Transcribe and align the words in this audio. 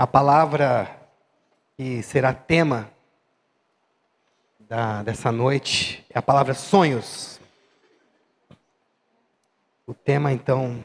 A 0.00 0.06
palavra 0.06 0.98
que 1.76 2.02
será 2.02 2.32
tema 2.32 2.90
da, 4.58 5.02
dessa 5.02 5.30
noite 5.30 6.06
é 6.08 6.18
a 6.18 6.22
palavra 6.22 6.54
sonhos. 6.54 7.38
O 9.86 9.92
tema, 9.92 10.32
então, 10.32 10.82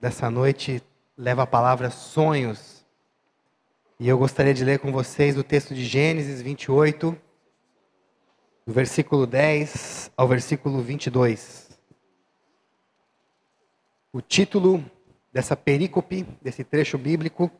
dessa 0.00 0.30
noite 0.30 0.80
leva 1.18 1.42
a 1.42 1.46
palavra 1.48 1.90
sonhos. 1.90 2.86
E 3.98 4.08
eu 4.08 4.16
gostaria 4.16 4.54
de 4.54 4.64
ler 4.64 4.78
com 4.78 4.92
vocês 4.92 5.36
o 5.36 5.42
texto 5.42 5.74
de 5.74 5.84
Gênesis 5.84 6.40
28, 6.40 7.10
do 8.64 8.72
versículo 8.72 9.26
10 9.26 10.12
ao 10.16 10.28
versículo 10.28 10.80
22. 10.80 11.76
O 14.12 14.20
título 14.20 14.80
dessa 15.32 15.56
perícope, 15.56 16.22
desse 16.40 16.62
trecho 16.62 16.96
bíblico, 16.96 17.50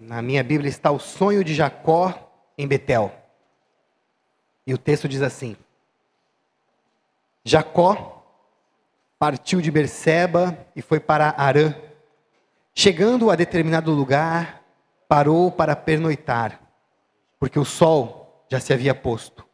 na 0.00 0.22
minha 0.22 0.42
Bíblia 0.42 0.70
está 0.70 0.90
o 0.90 0.98
sonho 0.98 1.44
de 1.44 1.54
Jacó 1.54 2.32
em 2.56 2.66
Betel. 2.66 3.12
E 4.66 4.72
o 4.72 4.78
texto 4.78 5.06
diz 5.06 5.20
assim: 5.20 5.54
Jacó 7.44 8.24
partiu 9.18 9.60
de 9.60 9.70
Berseba 9.70 10.56
e 10.74 10.80
foi 10.80 10.98
para 10.98 11.34
Arã. 11.36 11.74
Chegando 12.74 13.30
a 13.30 13.36
determinado 13.36 13.92
lugar, 13.92 14.64
parou 15.06 15.52
para 15.52 15.76
pernoitar, 15.76 16.58
porque 17.38 17.58
o 17.58 17.64
sol 17.64 18.46
já 18.48 18.58
se 18.58 18.72
havia 18.72 18.94
posto. 18.94 19.46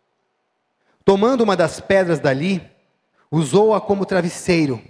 Tomando 1.04 1.42
uma 1.42 1.56
das 1.56 1.80
pedras 1.80 2.20
dali, 2.20 2.62
usou-a 3.30 3.80
como 3.80 4.06
travesseiro 4.06 4.80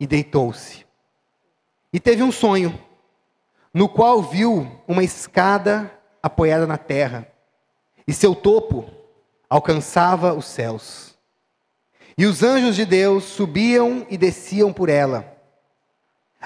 e 0.00 0.06
deitou-se. 0.06 0.84
E 1.92 2.00
teve 2.00 2.22
um 2.22 2.32
sonho 2.32 2.76
no 3.72 3.88
qual 3.88 4.22
viu 4.22 4.70
uma 4.86 5.02
escada 5.02 5.90
apoiada 6.22 6.66
na 6.66 6.76
terra, 6.76 7.26
e 8.06 8.12
seu 8.12 8.34
topo 8.34 8.90
alcançava 9.48 10.34
os 10.34 10.46
céus. 10.46 11.14
E 12.16 12.26
os 12.26 12.42
anjos 12.42 12.76
de 12.76 12.84
Deus 12.84 13.24
subiam 13.24 14.06
e 14.10 14.18
desciam 14.18 14.72
por 14.72 14.88
ela. 14.88 15.36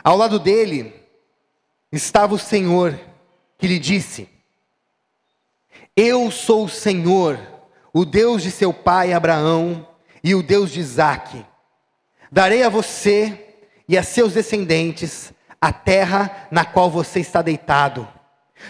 Ao 0.03 0.17
lado 0.17 0.39
dele 0.39 0.95
estava 1.91 2.35
o 2.35 2.39
Senhor, 2.39 2.99
que 3.59 3.67
lhe 3.67 3.79
disse: 3.79 4.29
Eu 5.97 6.31
sou 6.31 6.65
o 6.65 6.69
Senhor, 6.69 7.41
o 7.93 8.05
Deus 8.05 8.43
de 8.43 8.51
seu 8.51 8.73
pai 8.73 9.13
Abraão 9.13 9.89
e 10.23 10.35
o 10.35 10.43
Deus 10.43 10.71
de 10.71 10.81
Isaque. 10.81 11.45
Darei 12.31 12.63
a 12.63 12.69
você 12.69 13.57
e 13.89 13.97
a 13.97 14.03
seus 14.03 14.35
descendentes 14.35 15.33
a 15.61 15.73
terra 15.73 16.49
na 16.51 16.65
qual 16.65 16.91
você 16.91 17.21
está 17.21 17.43
deitado. 17.43 18.09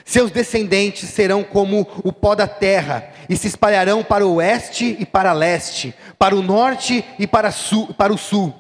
Seus 0.05 0.31
descendentes 0.31 1.09
serão 1.11 1.43
como 1.45 1.87
o 2.05 2.13
pó 2.13 2.35
da 2.35 2.49
terra, 2.49 3.11
e 3.29 3.37
se 3.37 3.47
espalharão 3.47 4.03
para 4.05 4.27
o 4.27 4.35
oeste 4.35 4.97
e 4.99 5.07
para 5.07 5.33
leste, 5.33 5.95
para 6.19 6.35
o 6.35 6.43
norte 6.43 7.05
e 7.19 7.27
para, 7.27 7.51
sul, 7.51 7.95
para 7.95 8.13
o 8.13 8.19
sul. 8.19 8.55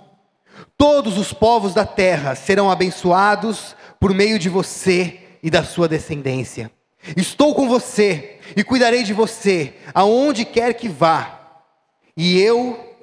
Todos 0.76 1.18
os 1.18 1.32
povos 1.32 1.74
da 1.74 1.84
terra 1.84 2.34
serão 2.34 2.70
abençoados 2.70 3.76
por 3.98 4.12
meio 4.14 4.38
de 4.38 4.48
você 4.48 5.20
e 5.42 5.50
da 5.50 5.62
sua 5.62 5.88
descendência. 5.88 6.70
Estou 7.16 7.54
com 7.54 7.68
você 7.68 8.40
e 8.56 8.64
cuidarei 8.64 9.02
de 9.02 9.12
você 9.12 9.74
aonde 9.94 10.44
quer 10.44 10.74
que 10.74 10.88
vá, 10.88 11.40
e 12.16 12.40
eu 12.40 12.94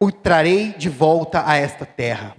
o 0.00 0.10
trarei 0.10 0.72
de 0.72 0.88
volta 0.88 1.44
a 1.46 1.56
esta 1.56 1.86
terra. 1.86 2.36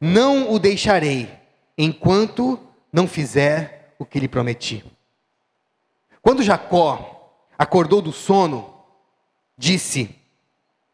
Não 0.00 0.52
o 0.52 0.58
deixarei 0.58 1.30
enquanto 1.76 2.58
não 2.92 3.06
fizer 3.06 3.94
o 3.98 4.04
que 4.04 4.20
lhe 4.20 4.28
prometi. 4.28 4.84
Quando 6.20 6.42
Jacó 6.42 7.34
acordou 7.58 8.02
do 8.02 8.12
sono, 8.12 8.74
disse: 9.56 10.14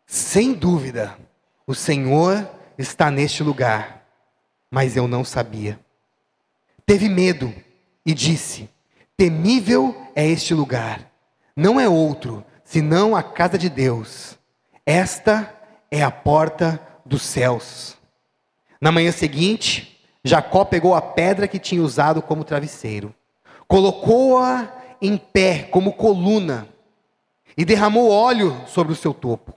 Sem 0.07 0.53
dúvida, 0.53 1.19
o 1.67 1.75
Senhor 1.75 2.49
está 2.79 3.11
neste 3.11 3.43
lugar, 3.43 4.07
mas 4.71 4.97
eu 4.97 5.09
não 5.09 5.25
sabia. 5.25 5.79
Teve 6.85 7.09
medo 7.09 7.53
e 8.05 8.15
disse: 8.15 8.69
Temível 9.17 9.95
é 10.15 10.27
este 10.27 10.55
lugar, 10.55 11.11
não 11.57 11.81
é 11.81 11.89
outro 11.89 12.45
senão 12.67 13.17
a 13.17 13.23
casa 13.23 13.57
de 13.57 13.71
Deus. 13.71 14.37
Esta 14.85 15.53
é 15.91 16.03
a 16.03 16.11
porta 16.11 16.81
dos 17.05 17.23
céus. 17.23 17.97
Na 18.87 18.93
manhã 18.93 19.11
seguinte, 19.11 20.01
Jacó 20.23 20.65
pegou 20.65 20.95
a 20.95 21.03
pedra 21.03 21.49
que 21.49 21.59
tinha 21.59 21.83
usado 21.83 22.23
como 22.23 22.45
travesseiro, 22.45 23.13
colocou-a 23.67 24.73
em 25.03 25.17
pé 25.17 25.65
como 25.65 25.93
coluna 25.93 26.69
e 27.59 27.65
derramou 27.65 28.13
óleo 28.13 28.57
sobre 28.69 28.93
o 28.93 28.97
seu 28.97 29.13
topo. 29.13 29.53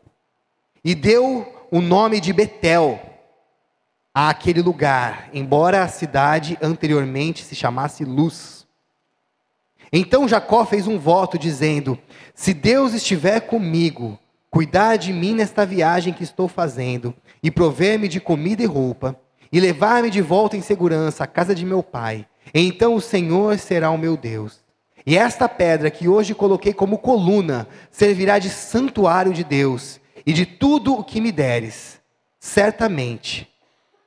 E 0.84 0.96
deu 0.96 1.46
o 1.70 1.80
nome 1.80 2.20
de 2.20 2.34
Betel 2.34 3.00
àquele 4.12 4.64
lugar, 4.64 5.30
embora 5.32 5.84
a 5.84 5.88
cidade 5.88 6.58
anteriormente 6.60 7.44
se 7.44 7.54
chamasse 7.54 8.04
Luz. 8.04 8.66
Então 9.94 10.28
Jacó 10.28 10.66
fez 10.66 10.88
um 10.88 10.98
voto 10.98 11.38
dizendo: 11.38 12.00
Se 12.34 12.52
Deus 12.52 12.96
estiver 12.96 13.42
comigo, 13.42 14.18
cuidar 14.50 14.98
de 14.98 15.14
mim 15.14 15.34
nesta 15.34 15.66
viagem 15.66 16.14
que 16.14 16.24
estou 16.24 16.48
fazendo, 16.48 17.14
e 17.42 17.52
prover-me 17.52 18.08
de 18.08 18.20
comida 18.20 18.64
e 18.64 18.66
roupa, 18.66 19.20
e 19.52 19.60
levar-me 19.60 20.10
de 20.10 20.22
volta 20.22 20.58
em 20.58 20.62
segurança 20.62 21.24
à 21.24 21.28
casa 21.28 21.56
de 21.56 21.66
meu 21.66 21.82
pai, 21.82 22.28
então 22.54 22.96
o 22.96 23.02
Senhor 23.02 23.58
será 23.58 23.90
o 23.90 23.98
meu 23.98 24.18
Deus. 24.18 24.64
E 25.06 25.18
esta 25.18 25.48
pedra 25.48 25.90
que 25.90 26.08
hoje 26.08 26.36
coloquei 26.36 26.74
como 26.74 26.98
coluna 26.98 27.68
servirá 27.90 28.38
de 28.38 28.50
santuário 28.50 29.34
de 29.34 29.44
Deus, 29.44 30.00
e 30.26 30.34
de 30.34 30.46
tudo 30.46 30.94
o 30.94 31.04
que 31.04 31.22
me 31.22 31.32
deres, 31.32 32.00
certamente 32.40 33.48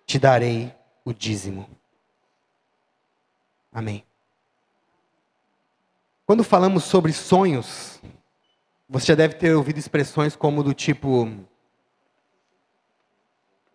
te 0.06 0.18
darei 0.18 0.72
o 1.04 1.12
dízimo. 1.12 1.68
Amém. 3.72 4.04
Quando 6.26 6.44
falamos 6.44 6.84
sobre 6.84 7.12
sonhos, 7.12 8.00
você 8.88 9.06
já 9.06 9.14
deve 9.14 9.34
ter 9.34 9.54
ouvido 9.54 9.78
expressões 9.78 10.36
como 10.36 10.62
do 10.62 10.74
tipo: 10.74 11.28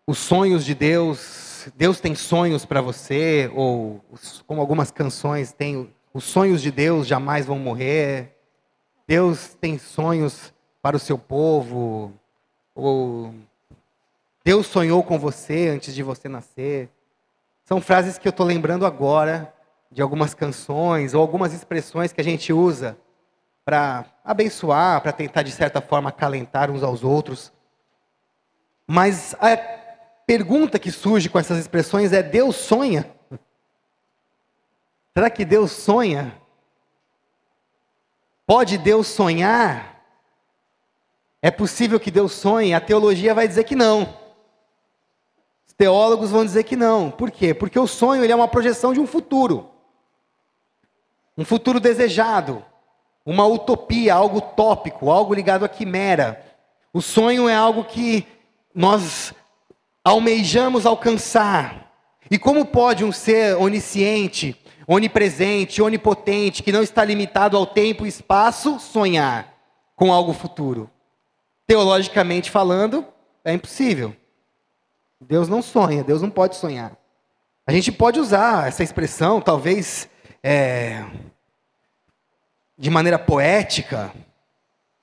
os 0.05 0.17
sonhos 0.17 0.63
de 0.63 0.73
Deus, 0.73 1.69
Deus 1.75 1.99
tem 1.99 2.15
sonhos 2.15 2.65
para 2.65 2.81
você, 2.81 3.51
ou 3.53 4.03
como 4.45 4.61
algumas 4.61 4.91
canções 4.91 5.51
têm, 5.51 5.93
os 6.13 6.23
sonhos 6.23 6.61
de 6.61 6.71
Deus 6.71 7.07
jamais 7.07 7.45
vão 7.45 7.59
morrer. 7.59 8.33
Deus 9.07 9.55
tem 9.59 9.77
sonhos 9.77 10.53
para 10.81 10.97
o 10.97 10.99
seu 10.99 11.17
povo, 11.17 12.13
ou 12.75 13.33
Deus 14.43 14.67
sonhou 14.67 15.03
com 15.03 15.17
você 15.17 15.69
antes 15.69 15.93
de 15.93 16.03
você 16.03 16.29
nascer. 16.29 16.89
São 17.63 17.81
frases 17.81 18.17
que 18.17 18.27
eu 18.27 18.31
estou 18.31 18.45
lembrando 18.45 18.85
agora 18.85 19.53
de 19.91 20.01
algumas 20.01 20.33
canções 20.33 21.13
ou 21.13 21.21
algumas 21.21 21.53
expressões 21.53 22.13
que 22.13 22.21
a 22.21 22.23
gente 22.23 22.53
usa 22.53 22.97
para 23.67 24.05
abençoar, 24.23 25.01
para 25.01 25.11
tentar 25.11 25.43
de 25.43 25.51
certa 25.51 25.81
forma 25.81 26.07
acalentar 26.07 26.71
uns 26.71 26.81
aos 26.83 27.03
outros. 27.03 27.51
Mas 28.87 29.35
a 29.41 29.57
pergunta 30.25 30.79
que 30.79 30.89
surge 30.89 31.27
com 31.27 31.37
essas 31.37 31.57
expressões 31.57 32.13
é: 32.13 32.23
Deus 32.23 32.55
sonha? 32.55 33.13
Será 35.13 35.29
que 35.29 35.43
Deus 35.43 35.73
sonha? 35.73 36.33
Pode 38.45 38.77
Deus 38.77 39.07
sonhar? 39.07 40.01
É 41.41 41.51
possível 41.51 41.99
que 41.99 42.09
Deus 42.09 42.31
sonhe? 42.31 42.73
A 42.73 42.79
teologia 42.79 43.33
vai 43.33 43.49
dizer 43.49 43.65
que 43.65 43.75
não. 43.75 44.17
Os 45.67 45.73
teólogos 45.73 46.31
vão 46.31 46.45
dizer 46.45 46.63
que 46.63 46.77
não. 46.77 47.11
Por 47.11 47.29
quê? 47.29 47.53
Porque 47.53 47.77
o 47.77 47.85
sonho 47.85 48.23
ele 48.23 48.31
é 48.31 48.35
uma 48.35 48.47
projeção 48.47 48.93
de 48.93 49.01
um 49.01 49.05
futuro. 49.05 49.69
Um 51.37 51.43
futuro 51.43 51.81
desejado, 51.81 52.65
uma 53.27 53.45
utopia, 53.45 54.13
algo 54.13 54.39
tópico, 54.39 55.11
algo 55.11 55.33
ligado 55.33 55.65
à 55.65 55.67
quimera. 55.67 56.41
O 56.93 57.01
sonho 57.01 57.49
é 57.49 57.53
algo 57.53 57.83
que 57.83 58.25
nós 58.73 59.33
almejamos 60.01 60.85
alcançar. 60.85 61.91
E 62.31 62.39
como 62.39 62.65
pode 62.65 63.03
um 63.03 63.11
ser 63.11 63.57
onisciente, 63.57 64.55
onipresente, 64.87 65.81
onipotente, 65.81 66.63
que 66.63 66.71
não 66.71 66.81
está 66.81 67.03
limitado 67.03 67.57
ao 67.57 67.65
tempo 67.65 68.05
e 68.05 68.09
espaço, 68.09 68.79
sonhar 68.79 69.53
com 69.93 70.13
algo 70.13 70.31
futuro? 70.31 70.89
Teologicamente 71.67 72.49
falando, 72.49 73.05
é 73.43 73.51
impossível. 73.51 74.15
Deus 75.19 75.49
não 75.49 75.61
sonha, 75.61 76.01
Deus 76.01 76.21
não 76.21 76.29
pode 76.29 76.55
sonhar. 76.55 76.93
A 77.65 77.73
gente 77.73 77.91
pode 77.91 78.21
usar 78.21 78.69
essa 78.69 78.83
expressão, 78.83 79.41
talvez 79.41 80.07
é, 80.41 81.03
de 82.77 82.89
maneira 82.89 83.17
poética, 83.17 84.13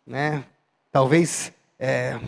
né? 0.07 0.45
Talvez 0.93 1.53
é, 1.79 2.19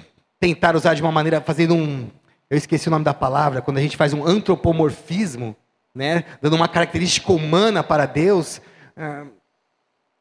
tentar 0.40 0.74
usar 0.74 0.94
de 0.94 1.02
uma 1.02 1.12
maneira, 1.12 1.40
fazendo 1.40 1.74
um, 1.74 2.10
eu 2.50 2.56
esqueci 2.56 2.88
o 2.88 2.90
nome 2.90 3.04
da 3.04 3.14
palavra, 3.14 3.62
quando 3.62 3.78
a 3.78 3.80
gente 3.80 3.96
faz 3.96 4.12
um 4.12 4.26
antropomorfismo, 4.26 5.56
né, 5.94 6.24
dando 6.42 6.56
uma 6.56 6.68
característica 6.68 7.32
humana 7.32 7.82
para 7.82 8.06
Deus. 8.06 8.60
Ah, 8.96 9.24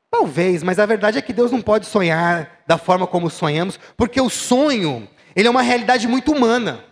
talvez, 0.09 0.63
mas 0.63 0.79
a 0.79 0.85
verdade 0.85 1.17
é 1.17 1.21
que 1.21 1.33
Deus 1.33 1.51
não 1.51 1.61
pode 1.61 1.85
sonhar 1.85 2.63
da 2.65 2.77
forma 2.77 3.05
como 3.05 3.29
sonhamos, 3.29 3.79
porque 3.97 4.21
o 4.21 4.29
sonho, 4.29 5.07
ele 5.35 5.47
é 5.47 5.51
uma 5.51 5.61
realidade 5.61 6.07
muito 6.07 6.31
humana. 6.31 6.83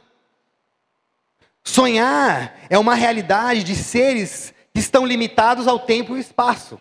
Sonhar 1.64 2.56
é 2.70 2.78
uma 2.78 2.94
realidade 2.94 3.64
de 3.64 3.76
seres 3.76 4.54
que 4.74 4.80
estão 4.80 5.06
limitados 5.06 5.68
ao 5.68 5.80
tempo 5.80 6.18
e 6.18 6.20
espaço. 6.20 6.80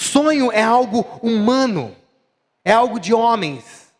Sonho 0.00 0.50
é 0.50 0.62
algo 0.62 1.00
humano, 1.22 1.94
é 2.64 2.72
algo 2.72 2.98
de 2.98 3.12
homens, 3.12 3.92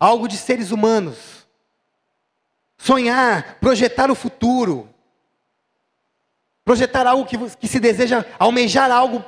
algo 0.00 0.26
de 0.26 0.34
seres 0.34 0.70
humanos. 0.70 1.46
Sonhar, 2.78 3.58
projetar 3.60 4.10
o 4.10 4.14
futuro, 4.14 4.88
projetar 6.64 7.06
algo 7.06 7.26
que, 7.26 7.36
que 7.56 7.68
se 7.68 7.78
deseja, 7.78 8.24
almejar 8.38 8.90
algo 8.90 9.22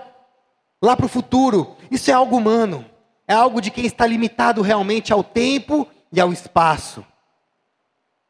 lá 0.81 0.97
para 0.97 1.05
o 1.05 1.11
futuro, 1.11 1.77
isso 1.91 2.11
é 2.11 2.15
algo 2.15 2.39
humano, 2.39 2.87
é 3.27 3.35
algo 3.35 3.61
de 3.61 3.71
quem 3.71 3.85
está 3.85 4.07
limitado 4.07 4.63
realmente 4.63 5.13
ao 5.13 5.23
tempo 5.23 5.87
e 6.11 6.19
ao 6.19 6.33
espaço. 6.33 7.05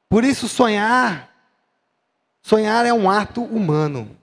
Por 0.08 0.24
isso, 0.24 0.48
sonhar, 0.48 1.32
sonhar 2.42 2.84
é 2.84 2.92
um 2.92 3.08
ato 3.08 3.44
humano, 3.44 4.18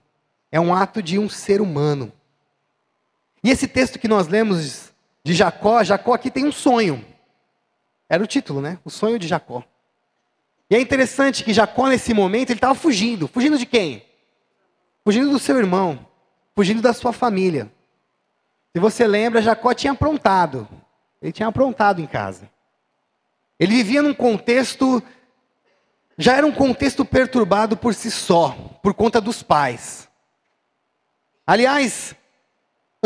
é 0.52 0.60
um 0.60 0.74
ato 0.74 1.02
de 1.02 1.18
um 1.18 1.26
ser 1.26 1.62
humano. 1.62 2.12
E 3.42 3.50
esse 3.50 3.68
texto 3.68 3.98
que 3.98 4.08
nós 4.08 4.28
lemos 4.28 4.92
de 5.22 5.34
Jacó, 5.34 5.82
Jacó 5.82 6.14
aqui 6.14 6.30
tem 6.30 6.46
um 6.46 6.52
sonho. 6.52 7.04
Era 8.08 8.22
o 8.22 8.26
título, 8.26 8.60
né? 8.60 8.78
O 8.84 8.90
sonho 8.90 9.18
de 9.18 9.26
Jacó. 9.26 9.64
E 10.70 10.74
é 10.74 10.80
interessante 10.80 11.44
que 11.44 11.52
Jacó, 11.52 11.88
nesse 11.88 12.12
momento, 12.12 12.50
ele 12.50 12.58
estava 12.58 12.74
fugindo. 12.74 13.28
Fugindo 13.28 13.58
de 13.58 13.66
quem? 13.66 14.04
Fugindo 15.04 15.30
do 15.30 15.38
seu 15.38 15.56
irmão. 15.58 16.06
Fugindo 16.54 16.82
da 16.82 16.92
sua 16.92 17.12
família. 17.12 17.70
Se 18.72 18.80
você 18.80 19.06
lembra, 19.06 19.42
Jacó 19.42 19.72
tinha 19.72 19.92
aprontado. 19.92 20.68
Ele 21.20 21.32
tinha 21.32 21.48
aprontado 21.48 22.00
em 22.00 22.06
casa. 22.06 22.50
Ele 23.58 23.74
vivia 23.76 24.02
num 24.02 24.14
contexto. 24.14 25.02
Já 26.18 26.36
era 26.36 26.46
um 26.46 26.52
contexto 26.52 27.04
perturbado 27.04 27.76
por 27.76 27.94
si 27.94 28.10
só, 28.10 28.50
por 28.82 28.94
conta 28.94 29.20
dos 29.20 29.42
pais. 29.42 30.08
Aliás, 31.46 32.14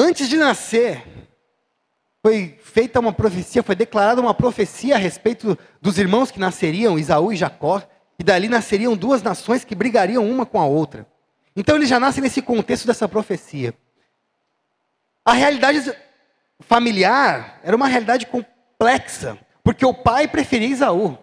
Antes 0.02 0.30
de 0.30 0.38
nascer, 0.38 1.04
foi 2.22 2.58
feita 2.62 2.98
uma 2.98 3.12
profecia, 3.12 3.62
foi 3.62 3.74
declarada 3.74 4.18
uma 4.18 4.32
profecia 4.32 4.94
a 4.94 4.98
respeito 4.98 5.58
dos 5.78 5.98
irmãos 5.98 6.30
que 6.30 6.40
nasceriam, 6.40 6.98
Isaú 6.98 7.30
e 7.34 7.36
Jacó, 7.36 7.82
e 8.18 8.24
dali 8.24 8.48
nasceriam 8.48 8.96
duas 8.96 9.22
nações 9.22 9.62
que 9.62 9.74
brigariam 9.74 10.26
uma 10.26 10.46
com 10.46 10.58
a 10.58 10.64
outra. 10.64 11.06
Então 11.54 11.76
ele 11.76 11.84
já 11.84 12.00
nasce 12.00 12.18
nesse 12.22 12.40
contexto 12.40 12.86
dessa 12.86 13.06
profecia. 13.06 13.74
A 15.22 15.34
realidade 15.34 15.94
familiar 16.60 17.60
era 17.62 17.76
uma 17.76 17.86
realidade 17.86 18.24
complexa, 18.24 19.36
porque 19.62 19.84
o 19.84 19.92
pai 19.92 20.26
preferia 20.26 20.68
Isaú. 20.68 21.18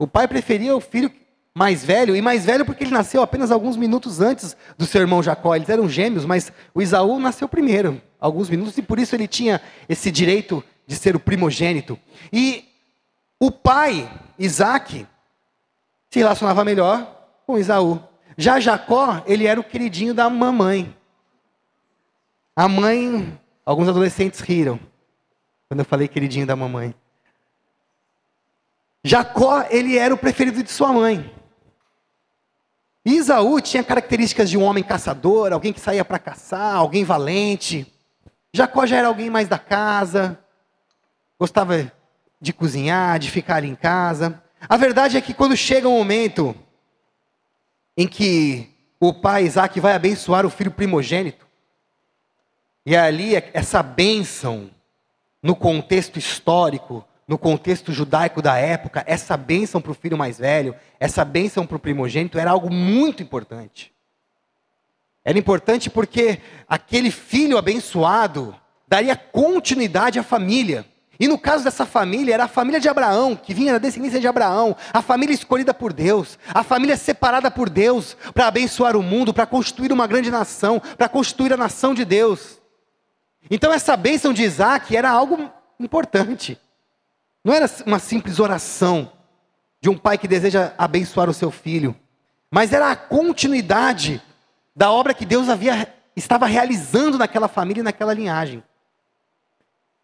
O 0.00 0.08
pai 0.08 0.26
preferia 0.26 0.74
o 0.74 0.80
filho 0.80 1.12
mais 1.56 1.82
velho, 1.82 2.14
e 2.14 2.20
mais 2.20 2.44
velho 2.44 2.66
porque 2.66 2.84
ele 2.84 2.90
nasceu 2.90 3.22
apenas 3.22 3.50
alguns 3.50 3.78
minutos 3.78 4.20
antes 4.20 4.54
do 4.76 4.84
seu 4.84 5.00
irmão 5.00 5.22
Jacó. 5.22 5.56
Eles 5.56 5.70
eram 5.70 5.88
gêmeos, 5.88 6.26
mas 6.26 6.52
o 6.74 6.82
Isaú 6.82 7.18
nasceu 7.18 7.48
primeiro, 7.48 7.98
alguns 8.20 8.50
minutos, 8.50 8.76
e 8.76 8.82
por 8.82 8.98
isso 8.98 9.16
ele 9.16 9.26
tinha 9.26 9.58
esse 9.88 10.10
direito 10.10 10.62
de 10.86 10.94
ser 10.94 11.16
o 11.16 11.18
primogênito. 11.20 11.98
E 12.30 12.62
o 13.40 13.50
pai, 13.50 14.06
Isaac, 14.38 15.06
se 16.10 16.18
relacionava 16.18 16.62
melhor 16.62 17.26
com 17.46 17.56
Isaú. 17.56 18.02
Já 18.36 18.60
Jacó, 18.60 19.22
ele 19.26 19.46
era 19.46 19.58
o 19.58 19.64
queridinho 19.64 20.12
da 20.12 20.28
mamãe. 20.28 20.94
A 22.54 22.68
mãe, 22.68 23.40
alguns 23.64 23.88
adolescentes 23.88 24.40
riram 24.40 24.78
quando 25.70 25.80
eu 25.80 25.86
falei 25.86 26.06
queridinho 26.06 26.46
da 26.46 26.54
mamãe. 26.54 26.94
Jacó, 29.02 29.64
ele 29.70 29.96
era 29.96 30.12
o 30.12 30.18
preferido 30.18 30.62
de 30.62 30.70
sua 30.70 30.92
mãe. 30.92 31.32
Isaú 33.08 33.60
tinha 33.60 33.84
características 33.84 34.50
de 34.50 34.58
um 34.58 34.64
homem 34.64 34.82
caçador, 34.82 35.52
alguém 35.52 35.72
que 35.72 35.78
saía 35.78 36.04
para 36.04 36.18
caçar, 36.18 36.74
alguém 36.74 37.04
valente. 37.04 37.86
Jacó 38.52 38.84
já 38.84 38.96
era 38.96 39.06
alguém 39.06 39.30
mais 39.30 39.46
da 39.46 39.60
casa, 39.60 40.36
gostava 41.38 41.92
de 42.40 42.52
cozinhar, 42.52 43.20
de 43.20 43.30
ficar 43.30 43.56
ali 43.56 43.68
em 43.68 43.76
casa. 43.76 44.42
A 44.68 44.76
verdade 44.76 45.16
é 45.16 45.20
que 45.20 45.32
quando 45.32 45.56
chega 45.56 45.88
o 45.88 45.92
um 45.92 45.98
momento 45.98 46.52
em 47.96 48.08
que 48.08 48.74
o 48.98 49.14
pai 49.14 49.44
Isaac 49.44 49.78
vai 49.78 49.94
abençoar 49.94 50.44
o 50.44 50.50
filho 50.50 50.72
primogênito, 50.72 51.46
e 52.84 52.96
ali 52.96 53.36
essa 53.52 53.82
bênção, 53.84 54.70
no 55.40 55.54
contexto 55.54 56.18
histórico, 56.18 57.04
no 57.26 57.36
contexto 57.36 57.92
judaico 57.92 58.40
da 58.40 58.56
época, 58.56 59.02
essa 59.06 59.36
bênção 59.36 59.80
para 59.80 59.90
o 59.90 59.94
filho 59.94 60.16
mais 60.16 60.38
velho, 60.38 60.74
essa 61.00 61.24
bênção 61.24 61.66
para 61.66 61.76
o 61.76 61.80
primogênito 61.80 62.38
era 62.38 62.52
algo 62.52 62.72
muito 62.72 63.22
importante. 63.22 63.92
Era 65.24 65.38
importante 65.38 65.90
porque 65.90 66.38
aquele 66.68 67.10
filho 67.10 67.58
abençoado 67.58 68.54
daria 68.86 69.16
continuidade 69.16 70.20
à 70.20 70.22
família. 70.22 70.86
E 71.18 71.26
no 71.26 71.36
caso 71.36 71.64
dessa 71.64 71.84
família, 71.84 72.34
era 72.34 72.44
a 72.44 72.48
família 72.48 72.78
de 72.78 72.88
Abraão, 72.88 73.34
que 73.34 73.52
vinha 73.52 73.72
da 73.72 73.78
descendência 73.78 74.20
de 74.20 74.28
Abraão, 74.28 74.76
a 74.92 75.02
família 75.02 75.34
escolhida 75.34 75.74
por 75.74 75.92
Deus, 75.92 76.38
a 76.54 76.62
família 76.62 76.96
separada 76.96 77.50
por 77.50 77.68
Deus 77.68 78.16
para 78.34 78.46
abençoar 78.46 78.96
o 78.96 79.02
mundo, 79.02 79.34
para 79.34 79.46
constituir 79.46 79.90
uma 79.90 80.06
grande 80.06 80.30
nação, 80.30 80.80
para 80.96 81.08
constituir 81.08 81.52
a 81.52 81.56
nação 81.56 81.92
de 81.92 82.04
Deus. 82.04 82.60
Então, 83.50 83.72
essa 83.72 83.96
bênção 83.96 84.32
de 84.32 84.44
Isaac 84.44 84.94
era 84.94 85.10
algo 85.10 85.50
importante. 85.80 86.60
Não 87.46 87.54
era 87.54 87.70
uma 87.86 88.00
simples 88.00 88.40
oração 88.40 89.12
de 89.80 89.88
um 89.88 89.96
pai 89.96 90.18
que 90.18 90.26
deseja 90.26 90.74
abençoar 90.76 91.30
o 91.30 91.32
seu 91.32 91.48
filho, 91.52 91.94
mas 92.50 92.72
era 92.72 92.90
a 92.90 92.96
continuidade 92.96 94.20
da 94.74 94.90
obra 94.90 95.14
que 95.14 95.24
Deus 95.24 95.48
havia 95.48 95.94
estava 96.16 96.44
realizando 96.44 97.16
naquela 97.16 97.46
família 97.46 97.82
e 97.82 97.84
naquela 97.84 98.12
linhagem. 98.12 98.64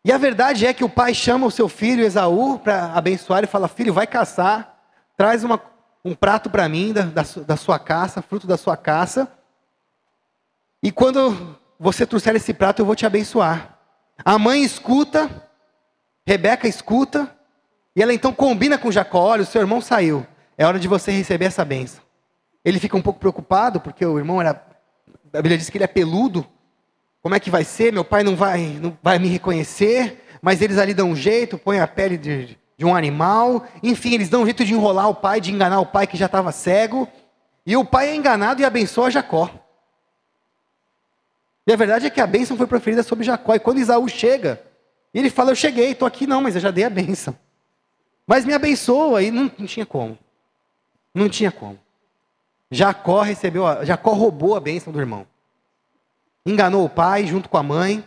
E 0.05 0.13
a 0.13 0.19
verdade 0.19 0.65
é 0.65 0.73
que 0.73 0.85
o 0.85 0.89
pai 0.89 1.15
chama 1.15 1.45
o 1.45 1.51
seu 1.51 1.69
filho 1.69 2.05
Esaú 2.05 2.61
para 2.61 2.93
abençoar 2.93 3.43
e 3.43 3.49
fala: 3.49 3.67
Filho, 3.67 3.93
vai 3.93 4.07
caçar, 4.07 4.81
traz 5.17 5.43
uma, 5.43 5.61
um 6.05 6.15
prato 6.15 6.49
para 6.49 6.69
mim 6.69 6.93
da, 6.93 7.03
da, 7.03 7.23
da 7.45 7.57
sua 7.57 7.77
caça, 7.77 8.23
fruto 8.23 8.47
da 8.47 8.57
sua 8.57 8.77
caça, 8.77 9.27
e 10.81 10.93
quando 10.93 11.59
você 11.77 12.07
trouxer 12.07 12.37
esse 12.37 12.55
prato, 12.55 12.83
eu 12.83 12.87
vou 12.87 12.95
te 12.95 13.05
abençoar. 13.05 13.81
A 14.25 14.39
mãe 14.39 14.63
escuta, 14.63 15.29
Rebeca 16.25 16.69
escuta, 16.69 17.37
e 17.95 18.03
ela 18.03 18.13
então 18.13 18.33
combina 18.33 18.79
com 18.79 18.91
Jacó: 18.91 19.21
olha, 19.21 19.43
o 19.43 19.47
seu 19.47 19.61
irmão 19.61 19.81
saiu, 19.81 20.27
é 20.57 20.67
hora 20.67 20.79
de 20.79 20.89
você 20.89 21.11
receber 21.11 21.47
essa 21.47 21.65
benção. 21.65 22.03
Ele 22.65 22.79
fica 22.79 22.97
um 22.97 23.03
pouco 23.03 23.19
preocupado, 23.19 23.81
porque 23.81 24.05
o 24.05 24.19
irmão 24.19 24.41
era. 24.41 24.51
A 25.33 25.37
Bíblia 25.39 25.59
diz 25.59 25.69
que 25.69 25.77
ele 25.77 25.85
é 25.85 25.89
peludo. 25.89 26.47
Como 27.21 27.35
é 27.35 27.41
que 27.41 27.51
vai 27.51 27.65
ser? 27.65 27.93
Meu 27.93 28.05
pai 28.05 28.23
não 28.23 28.35
vai, 28.35 28.79
não 28.81 28.97
vai 29.03 29.19
me 29.19 29.29
reconhecer, 29.29 30.25
mas 30.41 30.61
eles 30.61 30.79
ali 30.79 30.93
dão 30.93 31.11
um 31.11 31.17
jeito, 31.17 31.57
põem 31.57 31.81
a 31.81 31.87
pele 31.87 32.19
de, 32.19 32.59
de 32.77 32.85
um 32.85 32.95
animal. 32.95 33.65
Enfim, 33.83 34.15
eles 34.15 34.29
dão 34.29 34.43
um 34.43 34.45
jeito 34.45 34.65
de 34.65 34.73
enrolar 34.73 35.09
o 35.09 35.15
pai, 35.15 35.41
de 35.41 35.53
enganar 35.53 35.81
o 35.81 35.87
pai 35.87 36.07
que 36.07 36.17
já 36.17 36.27
estava 36.27 36.51
cego. 36.51 37.09
E 37.65 37.77
o 37.77 37.85
pai 37.85 38.11
é 38.11 38.17
enganado 38.17 38.61
e 38.61 38.65
abençoa 38.65 39.11
Jacó. 39.11 39.51
E 41.67 41.73
a 41.73 41.77
verdade 41.77 42.07
é 42.07 42.11
que 42.11 42.21
a 42.21 42.27
bênção 42.27 42.57
foi 42.57 42.67
proferida 42.67 43.03
sobre 43.03 43.25
Jacó. 43.25 43.55
E 43.55 43.61
quando 43.61 43.79
Isaú 43.79 44.09
chega, 44.09 44.61
ele 45.15 45.31
fala: 45.31 45.53
Eu 45.53 45.57
cheguei, 45.57 45.93
estou 45.93 46.07
aqui, 46.07 46.27
não, 46.27 46.41
mas 46.41 46.57
eu 46.57 46.61
já 46.61 46.71
dei 46.71 46.85
a 46.85 46.91
bênção. 46.91 47.37
Mas 48.27 48.45
me 48.45 48.55
abençoa, 48.55 49.23
e 49.23 49.31
não, 49.31 49.51
não 49.59 49.67
tinha 49.67 49.87
como. 49.87 50.19
Não 51.15 51.29
tinha 51.29 51.51
como. 51.51 51.79
Jacó 52.71 53.21
recebeu, 53.21 53.67
a, 53.67 53.85
Jacó 53.85 54.13
roubou 54.13 54.57
a 54.57 54.61
bênção 54.61 54.93
do 54.93 54.99
irmão. 54.99 55.27
Enganou 56.45 56.85
o 56.85 56.89
pai 56.89 57.27
junto 57.27 57.49
com 57.49 57.59
a 57.59 57.63
mãe 57.63 58.07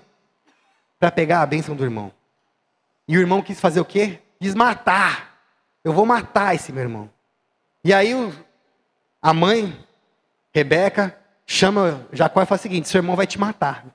para 1.00 1.12
pegar 1.12 1.42
a 1.42 1.46
bênção 1.46 1.76
do 1.76 1.84
irmão. 1.84 2.12
E 3.08 3.18
o 3.18 3.22
irmão 3.22 3.42
quis 3.42 3.60
fazer 3.60 3.80
o 3.80 3.86
quê? 3.86 4.20
Quis 4.40 4.56
matar. 4.56 5.40
Eu 5.84 5.94
vou 5.94 6.06
matar 6.06 6.56
esse 6.56 6.72
meu 6.72 6.82
irmão. 6.82 7.10
E 7.84 7.94
aí 7.94 8.16
o, 8.16 8.34
a 9.22 9.34
mãe, 9.34 9.78
Rebeca, 10.54 11.16
chama 11.46 12.08
Jacó 12.12 12.42
e 12.42 12.46
fala 12.46 12.60
o 12.60 12.62
seguinte: 12.62 12.90
seu 12.90 13.00
irmão 13.00 13.16
vai 13.16 13.28
te 13.28 13.40
matar. 13.40 13.86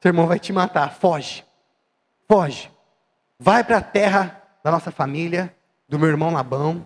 Seu 0.00 0.10
irmão 0.10 0.26
vai 0.26 0.38
te 0.38 0.52
matar, 0.52 0.94
foge. 0.94 1.44
Foge. 2.28 2.70
Vai 3.38 3.64
para 3.64 3.78
a 3.78 3.82
terra 3.82 4.42
da 4.66 4.72
nossa 4.72 4.90
família, 4.90 5.54
do 5.88 5.96
meu 5.96 6.08
irmão 6.08 6.32
Labão. 6.32 6.84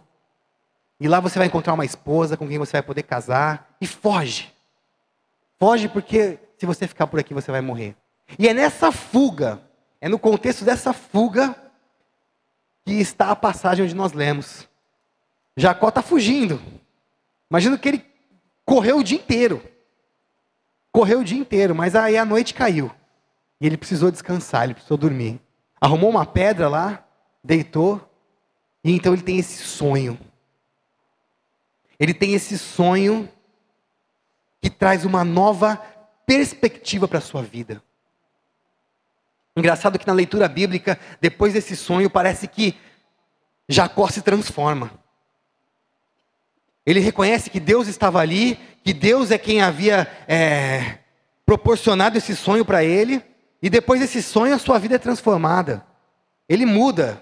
E 1.01 1.09
lá 1.09 1.19
você 1.19 1.39
vai 1.39 1.49
encontrar 1.49 1.73
uma 1.73 1.85
esposa 1.87 2.37
com 2.37 2.47
quem 2.47 2.59
você 2.59 2.73
vai 2.73 2.83
poder 2.83 3.05
casar. 3.05 3.75
E 3.81 3.87
foge. 3.87 4.53
Foge 5.59 5.89
porque 5.89 6.39
se 6.59 6.67
você 6.67 6.87
ficar 6.87 7.07
por 7.07 7.19
aqui 7.19 7.33
você 7.33 7.51
vai 7.51 7.63
morrer. 7.63 7.97
E 8.39 8.47
é 8.47 8.53
nessa 8.53 8.93
fuga, 8.93 9.63
é 9.99 10.11
no 10.11 10.19
contexto 10.19 10.63
dessa 10.63 10.93
fuga 10.93 11.57
que 12.85 12.93
está 13.01 13.31
a 13.31 13.37
passagem 13.37 13.83
onde 13.83 13.95
nós 13.95 14.13
lemos. 14.13 14.69
Jacó 15.57 15.89
está 15.89 16.03
fugindo. 16.03 16.61
Imagina 17.51 17.79
que 17.79 17.89
ele 17.89 18.05
correu 18.63 18.99
o 18.99 19.03
dia 19.03 19.17
inteiro. 19.17 19.63
Correu 20.93 21.21
o 21.21 21.25
dia 21.25 21.39
inteiro, 21.39 21.75
mas 21.75 21.97
aí 21.97 22.19
a 22.19 22.27
noite 22.27 22.53
caiu. 22.53 22.91
E 23.59 23.65
ele 23.67 23.79
precisou 23.79 24.11
descansar, 24.11 24.65
ele 24.65 24.75
precisou 24.75 24.99
dormir. 24.99 25.41
Arrumou 25.81 26.11
uma 26.11 26.27
pedra 26.27 26.69
lá, 26.69 27.07
deitou, 27.43 28.01
e 28.83 28.93
então 28.93 29.13
ele 29.13 29.23
tem 29.23 29.39
esse 29.39 29.63
sonho. 29.63 30.19
Ele 31.99 32.15
tem 32.15 32.35
esse 32.35 32.59
sonho 32.59 33.29
que 34.61 34.71
traz 34.71 35.05
uma 35.05 35.25
nova 35.25 35.77
perspectiva 36.27 37.07
para 37.09 37.19
a 37.19 37.23
sua 37.23 37.43
vida. 37.43 37.83
Engraçado 39.57 39.99
que 39.99 40.07
na 40.07 40.13
leitura 40.13 40.49
bíblica, 40.49 40.99
depois 41.21 41.53
desse 41.53 41.77
sonho, 41.77 42.09
parece 42.09 42.47
que 42.47 42.77
Jacó 43.69 44.09
se 44.09 44.23
transforma. 44.23 44.91
Ele 46.87 47.01
reconhece 47.01 47.51
que 47.51 47.61
Deus 47.61 47.87
estava 47.89 48.21
ali, 48.21 48.59
que 48.83 48.93
Deus 48.93 49.31
é 49.31 49.39
quem 49.39 49.61
havia 49.61 50.11
é, 50.27 50.99
proporcionado 51.45 52.17
esse 52.17 52.35
sonho 52.35 52.65
para 52.65 52.83
ele, 52.83 53.23
e 53.63 53.69
depois 53.69 54.01
desse 54.01 54.23
sonho 54.23 54.55
a 54.55 54.59
sua 54.59 54.79
vida 54.79 54.95
é 54.95 54.99
transformada. 54.99 55.85
Ele 56.51 56.67
muda. 56.67 57.21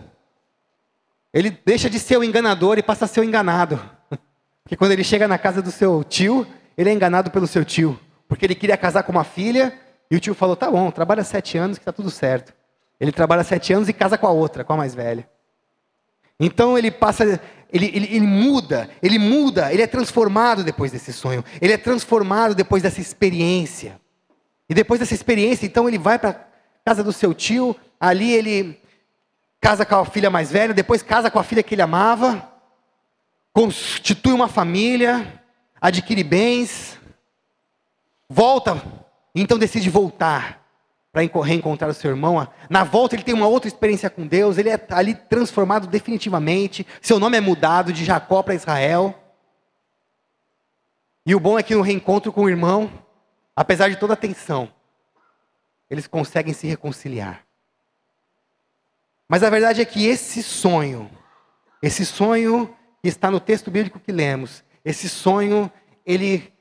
Ele 1.35 1.51
deixa 1.51 1.91
de 1.91 2.01
ser 2.01 2.17
o 2.17 2.25
enganador 2.25 2.79
e 2.79 2.83
passa 2.83 3.05
a 3.05 3.09
ser 3.09 3.21
o 3.21 3.25
enganado. 3.25 3.79
Porque 4.65 4.75
quando 4.75 4.93
ele 4.93 5.05
chega 5.05 5.29
na 5.29 5.37
casa 5.37 5.61
do 5.61 5.71
seu 5.71 6.03
tio, 6.03 6.47
ele 6.79 6.89
é 6.89 6.93
enganado 6.95 7.31
pelo 7.31 7.47
seu 7.47 7.63
tio. 7.63 8.01
Porque 8.27 8.47
ele 8.47 8.55
queria 8.55 8.77
casar 8.79 9.03
com 9.03 9.13
uma 9.13 9.25
filha, 9.25 9.79
e 10.11 10.17
o 10.17 10.21
tio 10.21 10.35
falou: 10.35 10.57
tá 10.57 10.71
bom, 10.71 10.91
trabalha 10.91 11.23
sete 11.23 11.59
anos 11.59 11.77
que 11.77 11.83
está 11.83 11.93
tudo 11.93 12.11
certo. 12.11 12.55
Ele 12.99 13.13
trabalha 13.13 13.45
sete 13.45 13.71
anos 13.71 13.87
e 13.91 13.93
casa 13.93 14.17
com 14.17 14.27
a 14.27 14.31
outra, 14.31 14.65
com 14.65 14.73
a 14.73 14.79
mais 14.79 14.95
velha. 14.95 15.29
Então 16.41 16.79
ele 16.79 16.91
passa, 16.91 17.25
ele, 17.71 17.87
ele, 17.87 18.09
ele, 18.11 18.27
muda, 18.27 18.89
ele 19.03 19.19
muda, 19.19 19.71
ele 19.71 19.83
é 19.83 19.87
transformado 19.87 20.65
depois 20.65 20.91
desse 20.91 21.13
sonho, 21.13 21.45
ele 21.61 21.75
é 21.75 21.77
transformado 21.77 22.55
depois 22.55 22.83
dessa 22.83 23.01
experiência. 23.01 24.01
E 24.71 24.75
depois 24.75 25.01
dessa 25.01 25.15
experiência, 25.15 25.67
então 25.67 25.87
ele 25.87 25.99
vai 25.99 26.19
para 26.19 26.49
casa 26.85 27.05
do 27.05 27.13
seu 27.13 27.35
tio, 27.35 27.77
ali 28.01 28.33
ele 28.33 28.81
casa 29.61 29.85
com 29.85 29.97
a 29.97 30.05
filha 30.05 30.31
mais 30.31 30.51
velha, 30.51 30.73
depois 30.73 31.03
casa 31.03 31.31
com 31.31 31.39
a 31.39 31.45
filha 31.45 31.63
que 31.63 31.75
ele 31.75 31.83
amava, 31.83 32.53
constitui 33.53 34.33
uma 34.33 34.49
família, 34.49 35.43
adquire 35.81 36.23
bens, 36.23 36.99
volta, 38.29 38.81
então 39.35 39.59
decide 39.59 39.91
voltar 39.91 40.65
para 41.13 41.23
reencontrar 41.43 41.91
o 41.91 41.95
seu 41.95 42.11
irmão. 42.11 42.47
Na 42.71 42.85
volta 42.85 43.17
ele 43.17 43.23
tem 43.23 43.35
uma 43.35 43.49
outra 43.49 43.69
experiência 43.69 44.09
com 44.09 44.27
Deus, 44.27 44.59
ele 44.59 44.69
é 44.69 44.81
ali 44.91 45.15
transformado 45.15 45.87
definitivamente, 45.87 46.87
seu 47.01 47.19
nome 47.19 47.37
é 47.37 47.41
mudado 47.41 47.93
de 47.93 48.05
Jacó 48.05 48.43
para 48.43 48.55
Israel. 48.55 49.15
E 51.27 51.35
o 51.35 51.41
bom 51.41 51.59
é 51.59 51.63
que 51.63 51.75
no 51.75 51.83
reencontro 51.83 52.33
com 52.33 52.45
o 52.45 52.49
irmão, 52.49 52.91
apesar 53.55 53.89
de 53.89 53.97
toda 53.97 54.15
a 54.15 54.17
tensão, 54.17 54.73
eles 55.91 56.07
conseguem 56.07 56.55
se 56.55 56.67
reconciliar. 56.67 57.48
Mas 59.29 59.43
a 59.43 59.51
verdade 59.51 59.81
é 59.83 59.85
que 59.85 60.07
esse 60.07 60.43
sonho, 60.43 61.11
esse 61.83 62.07
sonho 62.07 62.75
que 63.03 63.09
está 63.09 63.31
no 63.31 63.39
texto 63.39 63.71
bíblico 63.71 64.01
que 64.01 64.11
lemos, 64.11 64.65
esse 64.85 65.09
sonho, 65.09 65.71
ele 66.07 66.53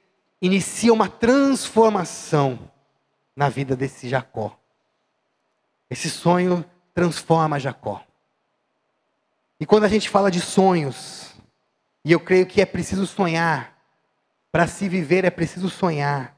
inicia 0.42 0.92
uma 0.92 1.08
transformação 1.08 2.60
na 3.36 3.48
vida 3.48 3.76
desse 3.76 4.10
Jacó. 4.10 4.60
Esse 5.90 6.10
sonho 6.10 6.66
transforma 6.94 7.60
Jacó. 7.60 8.04
E 9.60 9.66
quando 9.66 9.86
a 9.86 9.88
gente 9.88 10.10
fala 10.10 10.30
de 10.30 10.42
sonhos, 10.42 11.34
e 12.04 12.12
eu 12.12 12.20
creio 12.20 12.46
que 12.46 12.62
é 12.62 12.66
preciso 12.66 13.08
sonhar, 13.08 13.78
para 14.52 14.68
se 14.68 14.90
viver 14.90 15.24
é 15.24 15.30
preciso 15.30 15.70
sonhar. 15.70 16.36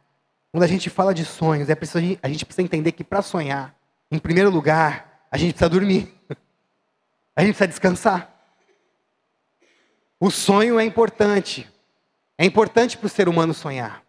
Quando 0.52 0.64
a 0.64 0.68
gente 0.68 0.90
fala 0.90 1.14
de 1.14 1.26
sonhos, 1.26 1.70
é 1.70 1.76
preciso, 1.76 2.18
a 2.22 2.28
gente 2.28 2.46
precisa 2.46 2.64
entender 2.64 2.92
que 2.92 3.04
para 3.04 3.22
sonhar, 3.22 3.76
em 4.12 4.20
primeiro 4.20 4.50
lugar, 4.50 5.26
a 5.32 5.38
gente 5.38 5.54
precisa 5.54 5.70
dormir. 5.70 6.19
A 7.40 7.42
gente 7.42 7.56
precisa 7.56 7.70
descansar. 7.70 8.36
O 10.20 10.30
sonho 10.30 10.78
é 10.78 10.84
importante. 10.84 11.72
É 12.38 12.44
importante 12.44 12.98
para 12.98 13.06
o 13.06 13.10
ser 13.10 13.30
humano 13.30 13.54
sonhar. 13.54 14.04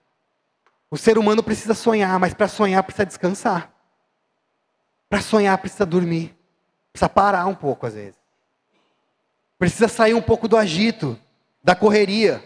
O 0.91 0.97
ser 0.97 1.17
humano 1.17 1.41
precisa 1.41 1.73
sonhar, 1.73 2.19
mas 2.19 2.35
para 2.35 2.49
sonhar 2.49 2.83
precisa 2.83 3.07
descansar. 3.07 3.73
Para 5.09 5.21
sonhar 5.21 5.57
precisa 5.59 5.87
dormir. 5.87 6.37
Precisa 6.93 7.09
parar 7.09 7.47
um 7.47 7.55
pouco 7.55 7.87
às 7.87 7.95
vezes. 7.95 8.19
Precisa 9.57 9.87
sair 9.87 10.15
um 10.15 10.23
pouco 10.23 10.49
do 10.49 10.57
agito, 10.57 11.17
da 11.63 11.77
correria. 11.77 12.43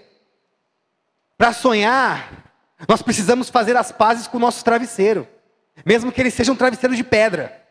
Para 1.38 1.54
sonhar, 1.54 2.52
nós 2.86 3.00
precisamos 3.00 3.48
fazer 3.48 3.74
as 3.74 3.90
pazes 3.90 4.26
com 4.26 4.36
o 4.36 4.40
nosso 4.40 4.62
travesseiro, 4.62 5.26
mesmo 5.82 6.12
que 6.12 6.20
ele 6.20 6.30
seja 6.30 6.52
um 6.52 6.56
travesseiro 6.56 6.94
de 6.94 7.02
pedra. 7.02 7.63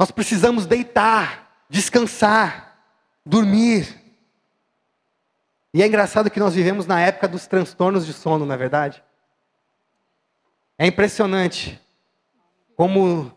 Nós 0.00 0.10
precisamos 0.10 0.64
deitar, 0.64 1.66
descansar, 1.68 2.74
dormir. 3.22 4.02
E 5.74 5.82
é 5.82 5.86
engraçado 5.86 6.30
que 6.30 6.40
nós 6.40 6.54
vivemos 6.54 6.86
na 6.86 6.98
época 7.02 7.28
dos 7.28 7.46
transtornos 7.46 8.06
de 8.06 8.14
sono, 8.14 8.46
não 8.46 8.54
é 8.54 8.56
verdade? 8.56 9.04
É 10.78 10.86
impressionante 10.86 11.78
como 12.74 13.30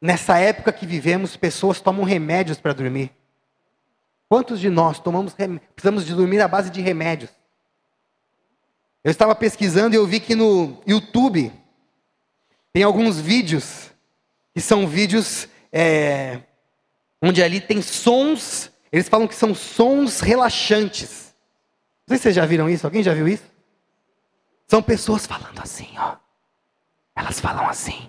nessa 0.00 0.38
época 0.38 0.72
que 0.72 0.86
vivemos, 0.86 1.36
pessoas 1.36 1.80
tomam 1.80 2.04
remédios 2.04 2.60
para 2.60 2.72
dormir. 2.72 3.10
Quantos 4.28 4.60
de 4.60 4.70
nós 4.70 5.00
tomamos 5.00 5.34
precisamos 5.74 6.06
de 6.06 6.14
dormir 6.14 6.42
à 6.42 6.46
base 6.46 6.70
de 6.70 6.80
remédios? 6.80 7.30
Eu 9.02 9.10
estava 9.10 9.34
pesquisando 9.34 9.96
e 9.96 9.98
eu 9.98 10.06
vi 10.06 10.20
que 10.20 10.36
no 10.36 10.80
YouTube 10.86 11.52
tem 12.72 12.84
alguns 12.84 13.18
vídeos 13.18 13.92
que 14.54 14.60
são 14.60 14.86
vídeos 14.86 15.48
é, 15.72 16.40
onde 17.20 17.42
ali 17.42 17.60
tem 17.60 17.82
sons 17.82 18.72
eles 18.94 19.08
falam 19.08 19.26
que 19.26 19.34
são 19.34 19.52
sons 19.56 20.20
relaxantes. 20.20 21.34
Não 22.06 22.10
sei 22.10 22.16
se 22.16 22.22
vocês 22.22 22.36
já 22.36 22.46
viram 22.46 22.70
isso. 22.70 22.86
Alguém 22.86 23.02
já 23.02 23.12
viu 23.12 23.26
isso? 23.26 23.42
São 24.68 24.80
pessoas 24.80 25.26
falando 25.26 25.60
assim, 25.60 25.88
ó. 25.98 26.14
Elas 27.16 27.40
falam 27.40 27.68
assim: 27.68 28.08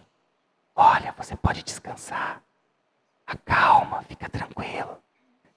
Olha, 0.76 1.12
você 1.18 1.36
pode 1.36 1.64
descansar. 1.64 2.40
Acalma, 3.26 4.04
fica 4.04 4.30
tranquilo. 4.30 5.00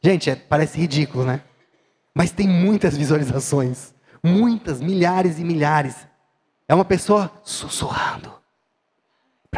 Gente, 0.02 0.30
é, 0.30 0.34
parece 0.34 0.78
ridículo, 0.78 1.26
né? 1.26 1.42
Mas 2.14 2.30
tem 2.30 2.48
muitas 2.48 2.96
visualizações. 2.96 3.94
Muitas, 4.24 4.80
milhares 4.80 5.38
e 5.38 5.44
milhares. 5.44 6.08
É 6.66 6.74
uma 6.74 6.86
pessoa 6.86 7.30
sussurrando. 7.44 8.32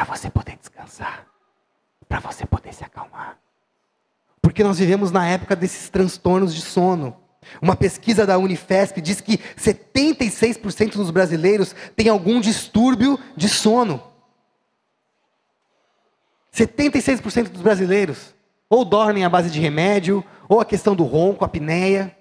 Para 0.00 0.16
você 0.16 0.30
poder 0.30 0.56
descansar. 0.56 1.26
Para 2.08 2.20
você 2.20 2.46
poder 2.46 2.72
se 2.72 2.82
acalmar. 2.82 3.38
Porque 4.40 4.64
nós 4.64 4.78
vivemos 4.78 5.10
na 5.10 5.28
época 5.28 5.54
desses 5.54 5.90
transtornos 5.90 6.54
de 6.54 6.62
sono. 6.62 7.14
Uma 7.60 7.76
pesquisa 7.76 8.24
da 8.24 8.38
Unifesp 8.38 8.98
diz 9.02 9.20
que 9.20 9.36
76% 9.36 10.94
dos 10.94 11.10
brasileiros 11.10 11.74
têm 11.94 12.08
algum 12.08 12.40
distúrbio 12.40 13.18
de 13.36 13.46
sono. 13.46 14.02
76% 16.50 17.50
dos 17.50 17.60
brasileiros 17.60 18.34
ou 18.70 18.86
dormem 18.86 19.26
à 19.26 19.28
base 19.28 19.50
de 19.50 19.60
remédio, 19.60 20.24
ou 20.48 20.60
a 20.60 20.64
questão 20.64 20.96
do 20.96 21.04
ronco, 21.04 21.44
a 21.44 21.46
apneia. 21.46 22.16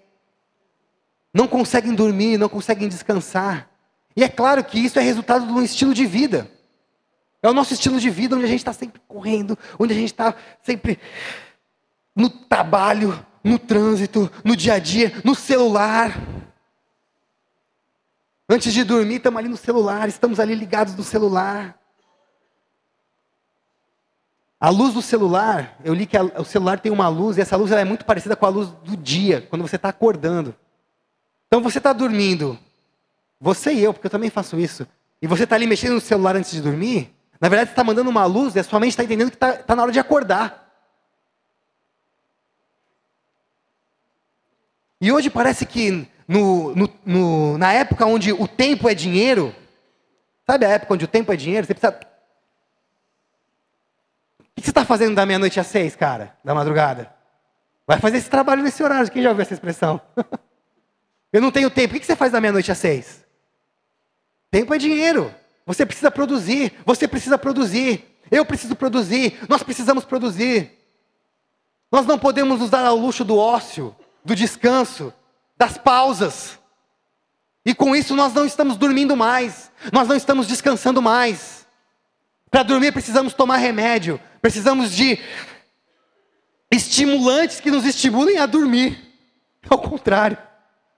Não 1.34 1.48
conseguem 1.48 1.96
dormir, 1.96 2.38
não 2.38 2.50
conseguem 2.50 2.90
descansar. 2.90 3.70
E 4.18 4.24
é 4.24 4.28
claro 4.28 4.66
que 4.66 4.78
isso 4.78 5.00
é 5.00 5.02
resultado 5.02 5.48
de 5.48 5.54
um 5.54 5.62
estilo 5.62 5.94
de 5.94 6.06
vida. 6.06 6.59
É 7.42 7.50
o 7.50 7.54
nosso 7.54 7.74
estilo 7.74 8.00
de 8.00 8.10
vida 8.10 8.36
onde 8.36 8.46
a 8.46 8.50
gente 8.50 8.60
está 8.60 8.74
sempre 8.74 9.02
correndo, 9.08 9.58
onde 9.78 9.94
a 9.94 9.96
gente 9.96 10.12
está 10.12 10.36
sempre 10.62 11.00
no 12.16 12.30
trabalho, 12.30 13.26
no 13.44 13.58
trânsito, 13.58 14.30
no 14.44 14.56
dia 14.56 14.74
a 14.74 14.80
dia, 14.80 15.14
no 15.24 15.34
celular. 15.34 16.20
Antes 18.48 18.74
de 18.74 18.84
dormir, 18.84 19.18
estamos 19.18 19.40
ali 19.40 19.48
no 19.48 19.58
celular, 19.58 20.10
estamos 20.10 20.40
ali 20.40 20.54
ligados 20.54 20.96
no 20.96 21.04
celular. 21.04 21.80
A 24.60 24.70
luz 24.70 24.94
do 24.94 25.02
celular, 25.02 25.78
eu 25.86 25.94
li 25.94 26.06
que 26.06 26.18
a, 26.18 26.24
o 26.24 26.44
celular 26.44 26.80
tem 26.80 26.92
uma 26.92 27.08
luz, 27.08 27.38
e 27.38 27.42
essa 27.42 27.56
luz 27.56 27.72
é 27.72 27.86
muito 27.86 28.04
parecida 28.04 28.36
com 28.36 28.46
a 28.46 28.50
luz 28.50 28.70
do 28.84 28.98
dia, 28.98 29.48
quando 29.50 29.62
você 29.62 29.78
está 29.78 29.88
acordando. 29.88 30.54
Então 31.48 31.62
você 31.62 31.78
está 31.78 31.94
dormindo, 31.94 32.60
você 33.40 33.72
e 33.72 33.82
eu, 33.82 33.94
porque 33.94 34.08
eu 34.08 34.12
também 34.12 34.30
faço 34.30 34.60
isso, 34.60 34.86
e 35.22 35.28
você 35.28 35.46
está 35.46 35.56
ali 35.56 35.66
mexendo 35.66 35.94
no 35.94 36.02
celular 36.02 36.36
antes 36.36 36.52
de 36.52 36.62
dormir, 36.62 37.16
na 37.40 37.48
verdade 37.48 37.70
você 37.70 37.74
está 37.74 37.84
mandando 37.84 38.10
uma 38.10 38.26
luz 38.26 38.56
e 38.56 38.60
a 38.60 38.64
sua 38.64 38.80
mente 38.80 38.92
está 38.92 39.04
entendendo 39.04 39.30
que 39.30 39.36
está 39.36 39.54
tá 39.54 39.76
na 39.76 39.84
hora 39.84 39.92
de 39.92 40.00
acordar. 40.00 40.68
E 45.02 45.12
hoje 45.12 45.30
parece 45.30 45.66
que 45.66 46.08
no, 46.28 46.76
no, 46.76 46.90
no, 47.06 47.58
na 47.58 47.72
época 47.72 48.06
onde 48.06 48.34
o 48.34 48.48
tempo 48.48 48.90
é 48.90 48.94
dinheiro, 48.94 49.56
sabe 50.46 50.66
a 50.66 50.70
época 50.70 50.94
onde 50.94 51.06
o 51.06 51.08
tempo 51.08 51.32
é 51.32 51.36
dinheiro? 51.38 51.66
Você 51.66 51.74
precisa. 51.74 52.00
O 54.40 54.62
que 54.62 54.62
você 54.62 54.72
está 54.72 54.84
fazendo 54.84 55.16
da 55.16 55.26
meia-noite 55.26 55.60
às 55.60 55.68
seis, 55.68 55.96
cara? 55.96 56.38
Da 56.44 56.54
madrugada? 56.54 57.14
Vai 57.88 57.98
fazer 57.98 58.18
esse 58.18 58.30
trabalho 58.30 58.62
nesse 58.62 58.84
horário. 58.84 59.10
Quem 59.10 59.24
já 59.24 59.30
ouviu 59.30 59.42
essa 59.42 59.54
expressão? 59.54 60.02
Eu 61.32 61.42
não 61.42 61.52
tenho 61.52 61.70
tempo. 61.70 61.96
O 61.96 62.00
que 62.00 62.06
você 62.06 62.16
faz 62.16 62.32
da 62.34 62.42
meia-noite 62.42 62.72
às 62.72 62.78
seis? 62.78 63.26
Tempo 64.52 64.74
é 64.74 64.78
dinheiro. 64.78 65.34
Você 65.70 65.86
precisa 65.86 66.10
produzir. 66.10 66.74
Você 66.84 67.08
precisa 67.08 67.38
produzir. 67.38 68.04
Eu 68.32 68.44
preciso 68.44 68.76
produzir. 68.76 69.38
Nós 69.48 69.62
precisamos 69.62 70.04
produzir. 70.04 70.72
Nós 71.92 72.08
não 72.08 72.18
podemos 72.18 72.60
nos 72.60 72.72
dar 72.72 72.84
ao 72.84 72.98
luxo 72.98 73.24
do 73.24 73.38
ócio, 73.38 73.96
do 74.26 74.34
descanso, 74.36 75.14
das 75.56 75.78
pausas. 75.78 76.58
E 77.64 77.76
com 77.76 77.96
isso 77.96 78.16
nós 78.16 78.34
não 78.34 78.48
estamos 78.48 78.78
dormindo 78.78 79.16
mais. 79.16 79.72
Nós 79.94 80.08
não 80.08 80.16
estamos 80.16 80.48
descansando 80.48 81.04
mais. 81.04 81.68
Para 82.50 82.64
dormir 82.64 82.92
precisamos 82.92 83.36
tomar 83.36 83.58
remédio. 83.58 84.20
Precisamos 84.42 84.92
de 84.92 85.20
estimulantes 86.72 87.60
que 87.60 87.70
nos 87.70 87.86
estimulem 87.86 88.40
a 88.40 88.48
dormir. 88.48 88.98
Ao 89.70 89.78
contrário. 89.78 90.36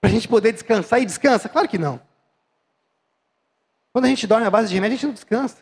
Para 0.00 0.10
a 0.10 0.12
gente 0.12 0.28
poder 0.28 0.52
descansar 0.52 1.02
e 1.02 1.06
descansa? 1.06 1.48
Claro 1.48 1.68
que 1.68 1.76
não. 1.76 2.08
Quando 3.92 4.04
a 4.04 4.08
gente 4.08 4.26
dorme 4.26 4.46
à 4.46 4.50
base 4.50 4.68
de 4.68 4.74
remédio, 4.74 4.94
a 4.94 4.96
gente 4.96 5.06
não 5.06 5.14
descansa. 5.14 5.58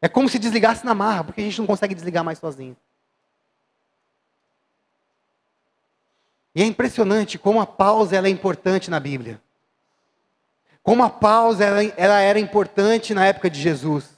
É 0.00 0.08
como 0.08 0.28
se 0.28 0.38
desligasse 0.38 0.84
na 0.84 0.94
marra, 0.94 1.24
porque 1.24 1.40
a 1.40 1.44
gente 1.44 1.58
não 1.58 1.66
consegue 1.66 1.94
desligar 1.94 2.24
mais 2.24 2.38
sozinho. 2.38 2.76
E 6.54 6.62
é 6.62 6.64
impressionante 6.64 7.38
como 7.38 7.60
a 7.60 7.66
pausa 7.66 8.16
é 8.16 8.28
importante 8.28 8.90
na 8.90 8.98
Bíblia. 8.98 9.40
Como 10.82 11.04
a 11.04 11.10
pausa 11.10 11.64
ela, 11.64 11.84
ela 11.96 12.20
era 12.20 12.40
importante 12.40 13.12
na 13.14 13.26
época 13.26 13.50
de 13.50 13.60
Jesus. 13.60 14.10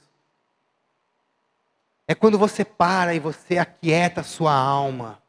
É 2.07 2.15
quando 2.15 2.37
você 2.37 2.63
para 2.65 3.13
e 3.13 3.19
você 3.19 3.57
aquieta 3.57 4.21
a 4.21 4.23
sua 4.23 4.53
alma. 4.53 5.21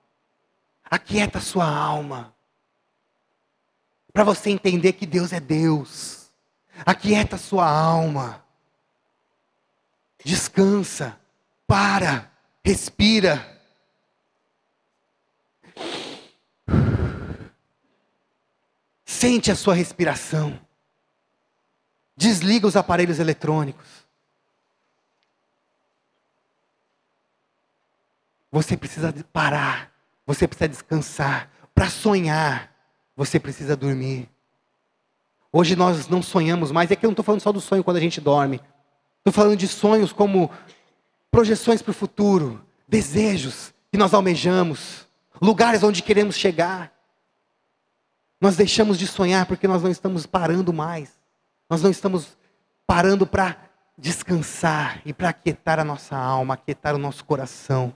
Aquieta 0.84 1.38
a 1.38 1.42
sua 1.42 1.66
alma. 1.66 2.34
Para 4.12 4.24
você 4.24 4.50
entender 4.50 4.92
que 4.92 5.06
Deus 5.06 5.32
é 5.32 5.40
Deus. 5.40 6.21
Aquieta 6.84 7.36
sua 7.36 7.68
alma. 7.68 8.44
Descansa. 10.24 11.18
Para. 11.66 12.30
Respira. 12.64 13.60
Sente 19.04 19.50
a 19.50 19.56
sua 19.56 19.74
respiração. 19.74 20.58
Desliga 22.16 22.66
os 22.66 22.76
aparelhos 22.76 23.18
eletrônicos. 23.18 23.86
Você 28.50 28.76
precisa 28.76 29.12
parar. 29.32 29.92
Você 30.26 30.46
precisa 30.46 30.68
descansar. 30.68 31.50
Para 31.74 31.88
sonhar, 31.88 32.74
você 33.16 33.40
precisa 33.40 33.76
dormir. 33.76 34.31
Hoje 35.52 35.76
nós 35.76 36.08
não 36.08 36.22
sonhamos 36.22 36.72
mais. 36.72 36.90
É 36.90 36.96
que 36.96 37.04
eu 37.04 37.08
não 37.08 37.12
estou 37.12 37.24
falando 37.24 37.42
só 37.42 37.52
do 37.52 37.60
sonho 37.60 37.84
quando 37.84 37.98
a 37.98 38.00
gente 38.00 38.20
dorme. 38.20 38.60
Estou 39.18 39.32
falando 39.32 39.56
de 39.56 39.68
sonhos 39.68 40.12
como 40.12 40.50
projeções 41.30 41.82
para 41.82 41.90
o 41.90 41.94
futuro, 41.94 42.64
desejos 42.88 43.72
que 43.90 43.98
nós 43.98 44.14
almejamos, 44.14 45.06
lugares 45.40 45.82
onde 45.82 46.02
queremos 46.02 46.36
chegar. 46.36 46.92
Nós 48.40 48.56
deixamos 48.56 48.98
de 48.98 49.06
sonhar 49.06 49.46
porque 49.46 49.68
nós 49.68 49.82
não 49.82 49.90
estamos 49.90 50.26
parando 50.26 50.72
mais. 50.72 51.12
Nós 51.68 51.82
não 51.82 51.90
estamos 51.90 52.36
parando 52.86 53.26
para 53.26 53.56
descansar 53.96 55.00
e 55.04 55.12
para 55.12 55.28
aquietar 55.28 55.78
a 55.78 55.84
nossa 55.84 56.16
alma, 56.16 56.54
aquietar 56.54 56.94
o 56.94 56.98
nosso 56.98 57.24
coração. 57.24 57.94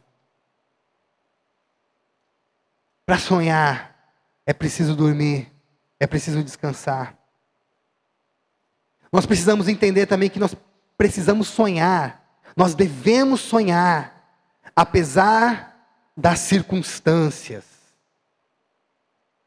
Para 3.04 3.18
sonhar, 3.18 3.96
é 4.44 4.52
preciso 4.52 4.94
dormir, 4.94 5.52
é 5.98 6.06
preciso 6.06 6.42
descansar. 6.44 7.15
Nós 9.12 9.26
precisamos 9.26 9.68
entender 9.68 10.06
também 10.06 10.28
que 10.28 10.38
nós 10.38 10.54
precisamos 10.96 11.48
sonhar, 11.48 12.24
nós 12.56 12.74
devemos 12.74 13.40
sonhar, 13.40 14.14
apesar 14.74 15.76
das 16.16 16.40
circunstâncias. 16.40 17.64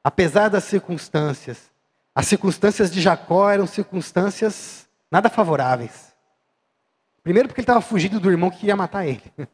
Apesar 0.03 0.49
das 0.49 0.63
circunstâncias. 0.63 1.69
As 2.13 2.27
circunstâncias 2.27 2.91
de 2.91 3.01
Jacó 3.01 3.49
eram 3.49 3.65
circunstâncias 3.65 4.87
nada 5.09 5.29
favoráveis. 5.29 6.13
Primeiro, 7.23 7.47
porque 7.47 7.61
ele 7.61 7.63
estava 7.63 7.81
fugindo 7.81 8.19
do 8.19 8.31
irmão 8.31 8.49
que 8.49 8.59
queria 8.59 8.75
matar 8.75 9.05
ele. 9.05 9.23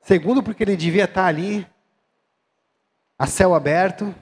Segundo, 0.00 0.42
porque 0.42 0.62
ele 0.62 0.76
devia 0.76 1.04
estar 1.04 1.26
ali 1.26 1.66
a 3.18 3.26
céu 3.26 3.54
aberto, 3.54 4.14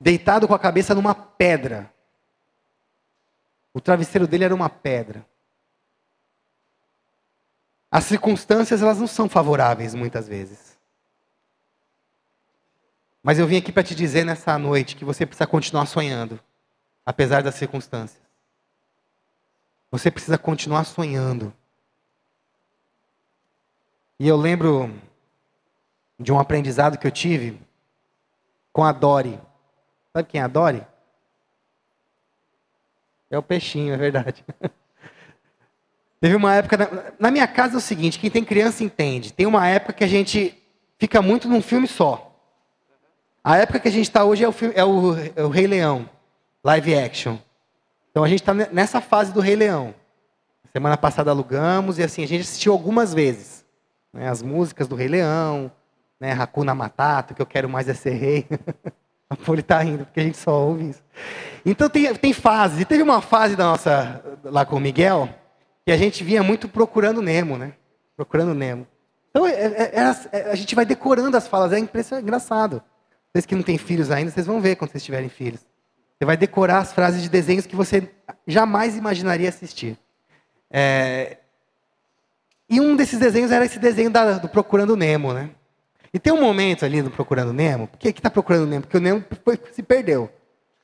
deitado 0.00 0.46
com 0.46 0.54
a 0.54 0.58
cabeça 0.58 0.94
numa 0.94 1.14
pedra. 1.14 1.92
O 3.72 3.80
travesseiro 3.80 4.26
dele 4.26 4.44
era 4.44 4.54
uma 4.54 4.68
pedra. 4.68 5.26
As 7.90 8.04
circunstâncias 8.04 8.82
elas 8.82 8.98
não 8.98 9.06
são 9.06 9.28
favoráveis 9.28 9.94
muitas 9.94 10.28
vezes. 10.28 10.78
Mas 13.22 13.38
eu 13.38 13.46
vim 13.46 13.56
aqui 13.56 13.72
para 13.72 13.82
te 13.82 13.94
dizer 13.94 14.24
nessa 14.24 14.58
noite 14.58 14.96
que 14.96 15.04
você 15.04 15.26
precisa 15.26 15.46
continuar 15.46 15.86
sonhando, 15.86 16.38
apesar 17.04 17.42
das 17.42 17.54
circunstâncias. 17.54 18.22
Você 19.90 20.10
precisa 20.10 20.36
continuar 20.36 20.84
sonhando. 20.84 21.52
E 24.18 24.28
eu 24.28 24.36
lembro 24.36 24.92
de 26.18 26.32
um 26.32 26.38
aprendizado 26.38 26.98
que 26.98 27.06
eu 27.06 27.10
tive 27.10 27.60
com 28.72 28.84
a 28.84 28.92
Dori. 28.92 29.40
Sabe 30.12 30.28
quem 30.28 30.40
é 30.40 30.44
a 30.44 30.48
Dori? 30.48 30.86
É 33.30 33.38
o 33.38 33.42
peixinho, 33.42 33.92
é 33.92 33.96
verdade. 33.96 34.44
Teve 36.20 36.34
uma 36.34 36.54
época. 36.54 36.76
Na, 36.76 36.88
na, 37.18 37.30
minha 37.30 37.46
casa 37.46 37.74
é 37.74 37.78
o 37.78 37.80
seguinte: 37.80 38.18
quem 38.18 38.30
tem 38.30 38.44
criança 38.44 38.82
entende. 38.82 39.32
Tem 39.32 39.46
uma 39.46 39.66
época 39.68 39.92
que 39.92 40.04
a 40.04 40.08
gente 40.08 40.56
fica 40.98 41.22
muito 41.22 41.48
num 41.48 41.62
filme 41.62 41.86
só. 41.86 42.24
A 43.42 43.56
época 43.56 43.80
que 43.80 43.88
a 43.88 43.92
gente 43.92 44.08
está 44.08 44.24
hoje 44.24 44.44
é 44.44 44.48
o, 44.48 44.52
filme, 44.52 44.74
é, 44.76 44.84
o, 44.84 45.14
é 45.36 45.42
o 45.42 45.48
Rei 45.48 45.66
Leão, 45.66 46.08
live 46.62 46.94
action. 46.94 47.36
Então 48.10 48.24
a 48.24 48.28
gente 48.28 48.40
está 48.40 48.52
nessa 48.52 49.00
fase 49.00 49.32
do 49.32 49.40
Rei 49.40 49.56
Leão. 49.56 49.94
Semana 50.72 50.96
passada 50.96 51.30
alugamos 51.30 51.98
e 51.98 52.02
assim, 52.02 52.24
a 52.24 52.28
gente 52.28 52.42
assistiu 52.42 52.72
algumas 52.72 53.14
vezes. 53.14 53.64
Né, 54.12 54.28
as 54.28 54.42
músicas 54.42 54.88
do 54.88 54.96
Rei 54.96 55.08
Leão, 55.08 55.70
né, 56.20 56.32
Hakuna 56.32 56.74
Matata, 56.74 57.32
que 57.32 57.40
eu 57.40 57.46
quero 57.46 57.68
mais 57.68 57.88
é 57.88 57.94
ser 57.94 58.10
rei. 58.10 58.46
a 59.30 59.36
Folha 59.36 59.60
está 59.60 59.78
rindo, 59.78 60.04
porque 60.04 60.20
a 60.20 60.24
gente 60.24 60.38
só 60.38 60.58
ouve 60.58 60.90
isso. 60.90 61.02
Então 61.64 61.88
tem, 61.88 62.12
tem 62.14 62.32
fases. 62.32 62.80
E 62.80 62.84
teve 62.84 63.02
uma 63.02 63.20
fase 63.20 63.54
da 63.54 63.64
nossa, 63.64 64.22
lá 64.44 64.64
com 64.64 64.76
o 64.76 64.80
Miguel, 64.80 65.28
que 65.84 65.92
a 65.92 65.96
gente 65.96 66.24
vinha 66.24 66.42
muito 66.42 66.68
procurando 66.68 67.20
Nemo, 67.20 67.58
né? 67.58 67.74
Procurando 68.16 68.54
Nemo. 68.54 68.86
Então 69.30 69.46
é, 69.46 69.52
é, 69.52 69.92
é, 69.94 70.28
é 70.32 70.50
a 70.50 70.54
gente 70.54 70.74
vai 70.74 70.86
decorando 70.86 71.36
as 71.36 71.46
falas, 71.46 71.72
é 71.72 71.78
impressionante, 71.78 72.24
engraçado. 72.24 72.82
Vocês 73.32 73.44
que 73.44 73.54
não 73.54 73.62
têm 73.62 73.76
filhos 73.76 74.10
ainda, 74.10 74.30
vocês 74.30 74.46
vão 74.46 74.60
ver 74.60 74.76
quando 74.76 74.90
vocês 74.90 75.04
tiverem 75.04 75.28
filhos. 75.28 75.60
Você 76.18 76.24
vai 76.24 76.36
decorar 76.36 76.78
as 76.78 76.92
frases 76.92 77.22
de 77.22 77.28
desenhos 77.28 77.66
que 77.66 77.76
você 77.76 78.10
jamais 78.46 78.96
imaginaria 78.96 79.48
assistir. 79.48 79.96
É... 80.70 81.36
E 82.68 82.80
um 82.80 82.96
desses 82.96 83.18
desenhos 83.18 83.52
era 83.52 83.64
esse 83.64 83.78
desenho 83.78 84.10
da, 84.10 84.38
do 84.38 84.48
Procurando 84.48 84.96
Nemo, 84.96 85.32
né? 85.32 85.50
E 86.12 86.18
tem 86.18 86.32
um 86.32 86.40
momento 86.40 86.84
ali 86.84 87.02
do 87.02 87.10
Procurando 87.10 87.52
Nemo. 87.52 87.88
Por 87.88 87.98
que 87.98 88.08
está 88.08 88.30
procurando 88.30 88.66
Nemo? 88.66 88.82
Porque 88.82 88.96
o 88.96 89.00
Nemo 89.00 89.24
foi, 89.44 89.58
se 89.72 89.82
perdeu. 89.82 90.30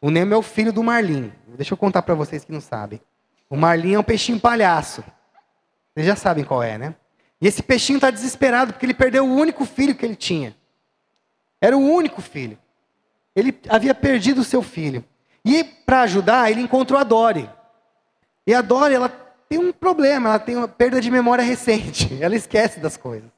O 0.00 0.10
Nemo 0.10 0.34
é 0.34 0.36
o 0.36 0.42
filho 0.42 0.72
do 0.72 0.82
Marlin. 0.82 1.32
Deixa 1.48 1.72
eu 1.72 1.78
contar 1.78 2.02
para 2.02 2.14
vocês 2.14 2.44
que 2.44 2.52
não 2.52 2.60
sabem. 2.60 3.00
O 3.48 3.56
Marlin 3.56 3.94
é 3.94 3.98
um 3.98 4.02
peixinho 4.02 4.38
palhaço. 4.38 5.02
Vocês 5.94 6.06
já 6.06 6.16
sabem 6.16 6.44
qual 6.44 6.62
é, 6.62 6.76
né? 6.76 6.94
E 7.40 7.46
esse 7.46 7.62
peixinho 7.62 7.96
está 7.96 8.10
desesperado 8.10 8.72
porque 8.72 8.84
ele 8.84 8.94
perdeu 8.94 9.24
o 9.24 9.34
único 9.34 9.64
filho 9.64 9.94
que 9.94 10.04
ele 10.04 10.16
tinha. 10.16 10.54
Era 11.60 11.76
o 11.76 11.80
único 11.80 12.20
filho. 12.20 12.58
Ele 13.34 13.58
havia 13.68 13.94
perdido 13.94 14.40
o 14.40 14.44
seu 14.44 14.62
filho. 14.62 15.04
E 15.44 15.64
para 15.64 16.02
ajudar, 16.02 16.50
ele 16.50 16.60
encontrou 16.60 16.98
a 16.98 17.04
Dory. 17.04 17.48
E 18.46 18.54
a 18.54 18.60
Dory, 18.60 18.94
ela 18.94 19.08
tem 19.48 19.58
um 19.58 19.72
problema, 19.72 20.30
ela 20.30 20.38
tem 20.38 20.56
uma 20.56 20.68
perda 20.68 21.00
de 21.00 21.10
memória 21.10 21.42
recente. 21.44 22.18
Ela 22.20 22.36
esquece 22.36 22.80
das 22.80 22.96
coisas. 22.96 23.30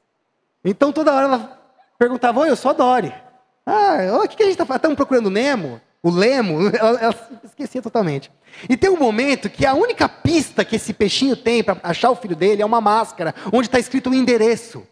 Então 0.63 0.91
toda 0.91 1.13
hora 1.13 1.25
ela 1.25 1.56
perguntava: 1.97 2.39
Oi, 2.41 2.49
eu 2.49 2.55
sou 2.55 2.71
a 2.71 2.73
Dory. 2.73 3.13
Ah, 3.65 4.21
o 4.23 4.27
que, 4.27 4.37
que 4.37 4.43
a 4.43 4.45
gente 4.45 4.53
está 4.53 4.65
fazendo? 4.65 4.79
Estamos 4.79 4.95
procurando 4.95 5.27
o 5.27 5.31
Nemo? 5.31 5.81
O 6.01 6.09
Lemo? 6.09 6.69
Ela, 6.77 6.99
ela 6.99 7.29
esquecia 7.43 7.81
totalmente. 7.81 8.31
E 8.69 8.77
tem 8.77 8.89
um 8.89 8.97
momento 8.97 9.49
que 9.49 9.65
a 9.65 9.73
única 9.73 10.07
pista 10.07 10.63
que 10.63 10.77
esse 10.77 10.93
peixinho 10.93 11.35
tem 11.35 11.63
para 11.63 11.77
achar 11.83 12.09
o 12.09 12.15
filho 12.15 12.35
dele 12.35 12.61
é 12.61 12.65
uma 12.65 12.79
máscara, 12.79 13.35
onde 13.51 13.67
está 13.67 13.77
escrito 13.77 14.09
o 14.09 14.13
endereço. 14.13 14.87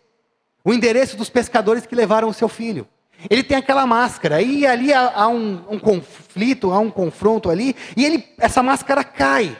O 0.63 0.73
endereço 0.73 1.15
dos 1.15 1.29
pescadores 1.29 1.85
que 1.85 1.95
levaram 1.95 2.27
o 2.27 2.33
seu 2.33 2.49
filho. 2.49 2.87
Ele 3.29 3.43
tem 3.43 3.57
aquela 3.57 3.87
máscara, 3.87 4.41
e 4.41 4.67
ali 4.67 4.91
há, 4.91 5.11
há 5.15 5.27
um, 5.27 5.63
um, 5.69 5.79
conflito, 5.79 6.71
há 6.71 6.79
um 6.79 6.91
confronto 6.91 7.49
ali, 7.49 7.75
e 7.95 8.03
ele, 8.03 8.27
essa 8.37 8.61
máscara 8.61 9.03
cai. 9.03 9.57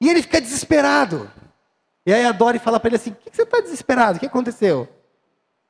E 0.00 0.08
ele 0.08 0.22
fica 0.22 0.40
desesperado. 0.40 1.30
E 2.06 2.12
aí 2.12 2.24
a 2.24 2.32
Dori 2.32 2.58
fala 2.58 2.80
para 2.80 2.88
ele 2.88 2.96
assim: 2.96 3.10
O 3.10 3.14
que 3.16 3.36
você 3.36 3.42
está 3.42 3.60
desesperado? 3.60 4.16
O 4.16 4.20
que 4.20 4.26
aconteceu? 4.26 4.88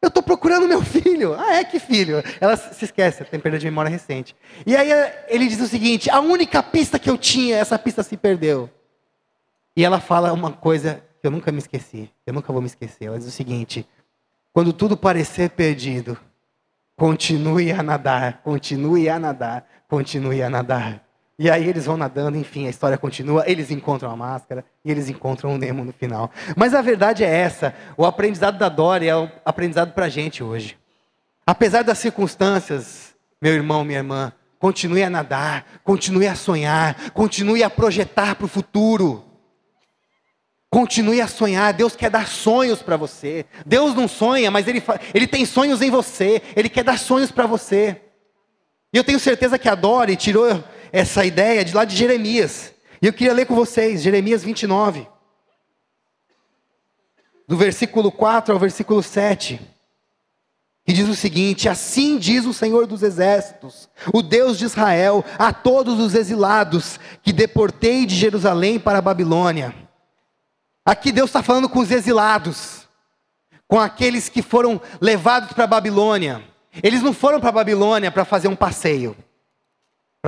Eu 0.00 0.08
estou 0.08 0.22
procurando 0.22 0.68
meu 0.68 0.80
filho. 0.82 1.34
Ah, 1.34 1.56
é 1.56 1.64
que 1.64 1.78
filho? 1.78 2.22
Ela 2.40 2.56
se 2.56 2.84
esquece, 2.84 3.24
tem 3.24 3.40
perda 3.40 3.58
de 3.58 3.66
memória 3.66 3.90
recente. 3.90 4.34
E 4.66 4.76
aí 4.76 4.90
ele 5.28 5.46
diz 5.48 5.61
o 5.61 5.66
seguinte: 5.66 6.11
a 6.11 6.20
única 6.20 6.62
pista 6.62 6.98
que 6.98 7.11
eu 7.11 7.18
tinha, 7.18 7.56
essa 7.56 7.78
pista 7.78 8.02
se 8.02 8.16
perdeu. 8.16 8.70
E 9.76 9.84
ela 9.84 10.00
fala 10.00 10.32
uma 10.32 10.52
coisa 10.52 11.02
que 11.20 11.26
eu 11.26 11.30
nunca 11.30 11.50
me 11.50 11.58
esqueci. 11.58 12.11
Eu 12.26 12.32
nunca 12.32 12.52
vou 12.52 12.62
me 12.62 12.66
esquecer. 12.68 13.06
Ela 13.06 13.18
diz 13.18 13.26
o 13.28 13.32
seguinte: 13.32 13.87
quando 14.52 14.72
tudo 14.72 14.96
parecer 14.96 15.50
perdido, 15.50 16.18
continue 16.96 17.72
a 17.72 17.82
nadar, 17.82 18.42
continue 18.42 19.08
a 19.08 19.18
nadar, 19.18 19.66
continue 19.88 20.42
a 20.42 20.50
nadar. 20.50 21.07
E 21.38 21.48
aí 21.48 21.68
eles 21.68 21.87
vão 21.87 21.96
nadando, 21.96 22.37
enfim, 22.37 22.66
a 22.66 22.70
história 22.70 22.98
continua, 22.98 23.44
eles 23.46 23.70
encontram 23.70 24.11
a 24.11 24.16
máscara 24.16 24.64
e 24.85 24.90
eles 24.90 25.09
encontram 25.09 25.55
o 25.55 25.59
Nemo 25.59 25.85
no 25.85 25.92
final. 25.92 26.33
Mas 26.57 26.74
a 26.74 26.83
verdade 26.83 27.22
é 27.22 27.29
essa, 27.29 27.72
o 27.96 28.05
aprendizado 28.05 28.59
da 28.59 28.68
Dora 28.68 29.05
é 29.05 29.14
o 29.14 29.31
aprendizado 29.44 29.92
para 29.92 30.07
a 30.07 30.09
gente 30.09 30.42
hoje. 30.42 30.77
Apesar 31.46 31.83
das 31.85 31.98
circunstâncias, 31.98 33.14
meu 33.40 33.55
irmão, 33.55 33.85
minha 33.85 34.01
irmã, 34.01 34.33
continue 34.59 35.05
a 35.05 35.09
nadar, 35.09 35.64
continue 35.85 36.27
a 36.27 36.35
sonhar, 36.35 37.11
continue 37.12 37.62
a 37.62 37.70
projetar 37.70 38.35
para 38.35 38.46
o 38.46 38.48
futuro. 38.48 39.24
Continue 40.68 41.20
a 41.20 41.29
sonhar, 41.29 41.72
Deus 41.72 41.94
quer 41.94 42.11
dar 42.11 42.27
sonhos 42.27 42.83
para 42.83 42.96
você. 42.96 43.46
Deus 43.64 43.94
não 43.94 44.09
sonha, 44.09 44.51
mas 44.51 44.66
ele, 44.66 44.83
ele 45.14 45.27
tem 45.27 45.46
sonhos 45.46 45.81
em 45.81 45.90
você, 45.90 46.42
Ele 46.55 46.68
quer 46.68 46.85
dar 46.85 46.98
sonhos 46.98 47.31
para 47.31 47.46
você. 47.46 48.03
E 48.92 48.98
eu 48.98 49.05
tenho 49.05 49.20
certeza 49.20 49.59
que 49.59 49.68
a 49.68 49.74
Dori 49.74 50.16
tirou 50.16 50.62
essa 50.92 51.24
ideia 51.24 51.64
de 51.64 51.74
lá 51.74 51.85
de 51.85 51.96
Jeremias. 51.96 52.72
E 53.01 53.07
eu 53.07 53.12
queria 53.12 53.33
ler 53.33 53.46
com 53.46 53.55
vocês, 53.55 54.03
Jeremias 54.03 54.42
29. 54.42 55.07
Do 57.46 57.57
versículo 57.57 58.11
4 58.11 58.53
ao 58.53 58.61
versículo 58.61 59.03
7. 59.03 59.61
Que 60.85 60.92
diz 60.92 61.09
o 61.09 61.14
seguinte: 61.14 61.68
Assim 61.68 62.18
diz 62.18 62.44
o 62.44 62.53
Senhor 62.53 62.87
dos 62.87 63.03
Exércitos, 63.03 63.88
o 64.12 64.22
Deus 64.22 64.59
de 64.59 64.64
Israel, 64.64 65.24
a 65.38 65.53
todos 65.53 65.98
os 66.01 66.14
exilados 66.14 66.98
que 67.22 67.33
deportei 67.33 68.05
de 68.05 68.14
Jerusalém 68.14 68.79
para 68.79 68.98
a 68.98 69.03
Babilônia. 69.03 69.74
Aqui 70.85 71.12
Deus 71.12 71.29
está 71.29 71.42
falando 71.42 71.68
com 71.68 71.81
os 71.81 71.90
exilados, 71.90 72.88
com 73.66 73.79
aqueles 73.79 74.29
que 74.29 74.40
foram 74.40 74.81
levados 75.01 75.53
para 75.53 75.64
a 75.64 75.68
Babilônia. 75.68 76.42
Eles 76.83 77.03
não 77.03 77.12
foram 77.12 77.38
para 77.38 77.51
a 77.51 77.53
Babilônia 77.53 78.11
para 78.11 78.24
fazer 78.24 78.48
um 78.48 78.57
passeio 78.57 79.16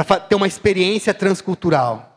para 0.05 0.21
ter 0.21 0.35
uma 0.35 0.47
experiência 0.47 1.13
transcultural. 1.13 2.11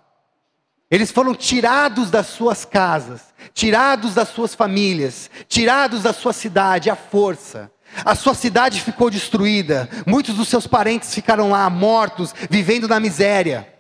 Eles 0.90 1.12
foram 1.12 1.34
tirados 1.34 2.12
das 2.12 2.28
suas 2.28 2.66
casas, 2.66 3.34
tirados 3.54 4.14
das 4.14 4.30
suas 4.30 4.54
famílias, 4.54 5.30
tirados 5.48 6.04
da 6.04 6.14
sua 6.14 6.34
cidade 6.34 6.90
à 6.90 6.96
força. 6.96 7.72
A 8.06 8.16
sua 8.16 8.34
cidade 8.34 8.82
ficou 8.82 9.10
destruída, 9.10 9.90
muitos 10.06 10.36
dos 10.36 10.48
seus 10.48 10.66
parentes 10.68 11.14
ficaram 11.14 11.50
lá 11.50 11.70
mortos, 11.70 12.34
vivendo 12.50 12.88
na 12.88 13.00
miséria. 13.00 13.72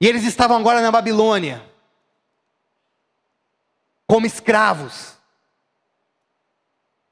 E 0.00 0.06
eles 0.06 0.24
estavam 0.24 0.56
agora 0.56 0.80
na 0.80 0.90
Babilônia, 0.90 1.62
como 4.06 4.26
escravos. 4.26 5.16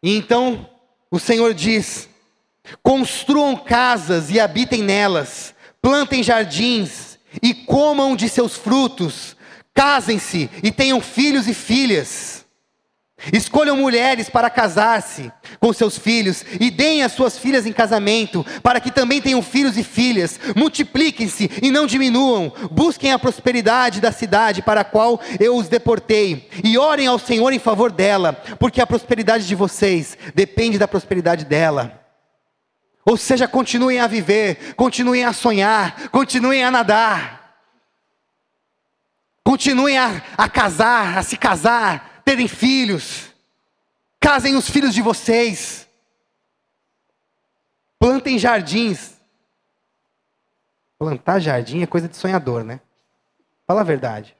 E 0.03 0.17
então 0.17 0.69
o 1.11 1.19
Senhor 1.19 1.53
diz: 1.53 2.09
Construam 2.83 3.57
casas 3.57 4.31
e 4.31 4.41
habitem 4.41 4.83
nelas, 4.83 5.55
plantem 5.81 6.23
jardins 6.23 7.19
e 7.43 7.55
comam 7.55 8.17
de 8.17 8.29
seus 8.29 8.57
frutos, 8.57 9.37
casem-se 9.75 10.51
e 10.63 10.71
tenham 10.71 11.01
filhos 11.01 11.47
e 11.47 11.55
filhas. 11.55 12.47
Escolham 13.33 13.77
mulheres 13.77 14.29
para 14.29 14.51
casar-se 14.51 15.33
com 15.59 15.73
seus 15.73 15.99
filhos 15.99 16.45
e 16.61 16.71
deem 16.71 17.03
as 17.03 17.13
suas 17.13 17.39
filhas 17.39 17.65
em 17.65 17.73
casamento, 17.73 18.45
para 18.63 18.79
que 18.79 18.91
também 18.91 19.23
tenham 19.23 19.43
filhos 19.43 19.77
e 19.79 19.83
filhas. 19.83 20.39
Multipliquem-se 20.55 21.51
e 21.63 21.71
não 21.71 21.87
diminuam. 21.87 22.53
Busquem 22.71 23.13
a 23.13 23.19
prosperidade 23.19 24.03
da 24.03 24.13
cidade 24.13 24.61
para 24.61 24.83
a 24.83 24.85
qual 24.85 25.19
eu 25.41 25.57
os 25.57 25.67
deportei 25.67 26.49
e 26.63 26.77
orem 26.77 27.07
ao 27.07 27.19
Senhor 27.19 27.53
em 27.53 27.59
favor 27.59 27.91
dela, 27.91 28.35
porque 28.59 28.83
a 28.83 28.87
prosperidade 28.87 29.47
de 29.47 29.55
vocês 29.55 30.17
depende 30.35 30.79
da 30.79 30.87
prosperidade 30.87 31.47
dela. 31.47 32.06
Ou 33.09 33.17
seja, 33.17 33.47
continuem 33.47 34.01
a 34.01 34.09
viver, 34.09 34.75
continuem 34.75 35.25
a 35.25 35.33
sonhar, 35.33 36.09
continuem 36.09 36.65
a 36.65 36.73
nadar, 36.73 37.57
continuem 39.45 39.97
a, 39.97 40.21
a 40.37 40.49
casar, 40.49 41.17
a 41.17 41.23
se 41.23 41.37
casar, 41.37 42.21
terem 42.25 42.49
filhos, 42.49 43.33
casem 44.19 44.57
os 44.57 44.69
filhos 44.69 44.93
de 44.93 45.03
vocês, 45.03 45.89
plantem 47.97 48.41
jardins. 48.41 49.15
Plantar 50.99 51.39
jardim 51.41 51.83
é 51.83 51.87
coisa 51.87 52.09
de 52.09 52.17
sonhador, 52.17 52.65
né? 52.65 52.81
Fala 53.67 53.83
a 53.83 53.85
verdade. 53.85 54.35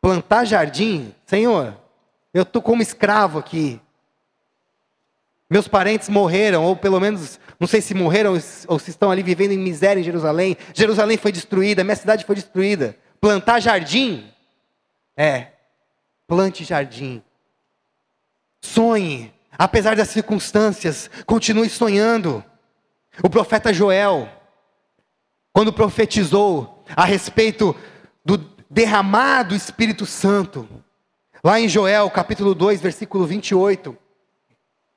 Plantar 0.00 0.44
jardim, 0.44 1.12
Senhor, 1.26 1.76
eu 2.32 2.44
estou 2.44 2.62
como 2.62 2.80
escravo 2.80 3.38
aqui. 3.38 3.80
Meus 5.50 5.66
parentes 5.66 6.08
morreram, 6.08 6.64
ou 6.64 6.76
pelo 6.76 7.00
menos, 7.00 7.39
não 7.60 7.68
sei 7.68 7.82
se 7.82 7.92
morreram 7.92 8.32
ou 8.66 8.78
se 8.78 8.90
estão 8.90 9.10
ali 9.10 9.22
vivendo 9.22 9.52
em 9.52 9.58
miséria 9.58 10.00
em 10.00 10.04
Jerusalém. 10.04 10.56
Jerusalém 10.74 11.18
foi 11.18 11.30
destruída, 11.30 11.84
minha 11.84 11.94
cidade 11.94 12.24
foi 12.24 12.34
destruída. 12.34 12.96
Plantar 13.20 13.60
jardim? 13.60 14.32
É, 15.14 15.48
plante 16.26 16.64
jardim. 16.64 17.22
Sonhe, 18.62 19.30
apesar 19.58 19.94
das 19.94 20.08
circunstâncias, 20.08 21.10
continue 21.26 21.68
sonhando. 21.68 22.42
O 23.22 23.28
profeta 23.28 23.74
Joel, 23.74 24.26
quando 25.52 25.70
profetizou 25.70 26.82
a 26.96 27.04
respeito 27.04 27.76
do 28.24 28.38
derramado 28.70 29.54
Espírito 29.54 30.06
Santo, 30.06 30.66
lá 31.44 31.60
em 31.60 31.68
Joel, 31.68 32.08
capítulo 32.08 32.54
2, 32.54 32.80
versículo 32.80 33.26
28, 33.26 33.94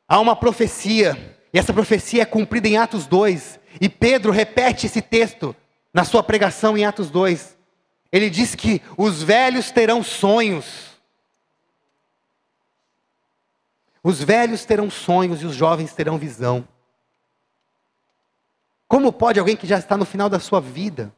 há 0.07 0.19
uma 0.21 0.35
profecia, 0.35 1.37
e 1.53 1.59
essa 1.59 1.71
profecia 1.71 2.23
é 2.23 2.25
cumprida 2.25 2.67
em 2.67 2.77
Atos 2.77 3.05
2, 3.05 3.59
e 3.79 3.87
Pedro 3.87 4.31
repete 4.31 4.87
esse 4.87 5.01
texto 5.01 5.55
na 5.93 6.03
sua 6.03 6.23
pregação 6.23 6.75
em 6.75 6.83
Atos 6.83 7.11
2. 7.11 7.55
Ele 8.11 8.29
diz 8.29 8.55
que 8.55 8.81
os 8.97 9.21
velhos 9.21 9.69
terão 9.69 10.03
sonhos. 10.03 10.91
Os 14.03 14.21
velhos 14.21 14.65
terão 14.65 14.89
sonhos 14.89 15.43
e 15.43 15.45
os 15.45 15.55
jovens 15.55 15.93
terão 15.93 16.17
visão. 16.17 16.67
Como 18.87 19.13
pode 19.13 19.39
alguém 19.39 19.55
que 19.55 19.67
já 19.67 19.77
está 19.77 19.95
no 19.95 20.05
final 20.05 20.29
da 20.29 20.39
sua 20.39 20.59
vida 20.59 21.13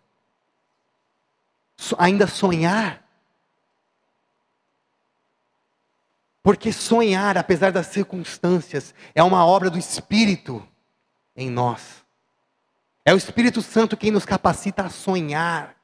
ainda 1.98 2.28
sonhar? 2.28 3.05
Porque 6.46 6.72
sonhar, 6.72 7.40
apesar 7.40 7.72
das 7.72 7.88
circunstâncias, 7.88 8.94
é 9.16 9.24
uma 9.24 9.44
obra 9.44 9.68
do 9.68 9.80
Espírito 9.80 10.64
em 11.36 11.50
nós. 11.50 12.06
É 13.04 13.12
o 13.16 13.18
Espírito 13.18 13.64
Santo 13.64 13.98
quem 13.98 14.12
nos 14.12 14.26
capacita 14.26 14.84
a 14.84 14.90
sonhar. 14.90 15.76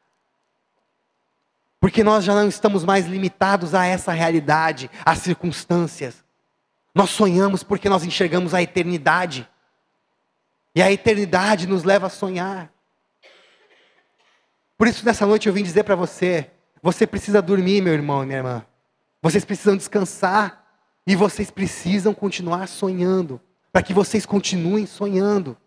Porque 1.80 2.04
nós 2.04 2.24
já 2.24 2.36
não 2.36 2.48
estamos 2.48 2.84
mais 2.84 3.08
limitados 3.08 3.74
a 3.74 3.88
essa 3.88 4.12
realidade, 4.12 4.88
às 5.04 5.18
circunstâncias. 5.18 6.24
Nós 6.94 7.10
sonhamos 7.10 7.64
porque 7.64 7.90
nós 7.90 8.04
enxergamos 8.04 8.54
a 8.54 8.62
eternidade. 8.62 9.50
E 10.76 10.82
a 10.84 10.92
eternidade 10.92 11.66
nos 11.66 11.84
leva 11.84 12.06
a 12.06 12.12
sonhar. 12.12 12.72
Por 14.78 14.88
isso, 14.88 15.04
nessa 15.04 15.26
noite 15.26 15.48
eu 15.48 15.54
vim 15.54 15.64
dizer 15.64 15.86
para 15.86 15.96
você: 15.96 16.52
você 16.84 17.08
precisa 17.08 17.42
dormir, 17.42 17.82
meu 17.82 17.94
irmão 17.94 18.22
e 18.22 18.28
minha 18.28 18.38
irmã. 18.38 18.66
Vocês 19.22 19.46
precisam 19.46 19.78
descansar 19.78 20.66
e 21.06 21.16
vocês 21.16 21.52
precisam 21.52 22.14
continuar 22.14 22.68
sonhando, 22.68 23.40
para 23.72 23.84
que 23.84 23.94
vocês 23.94 24.26
continuem 24.26 24.86
sonhando. 24.86 25.58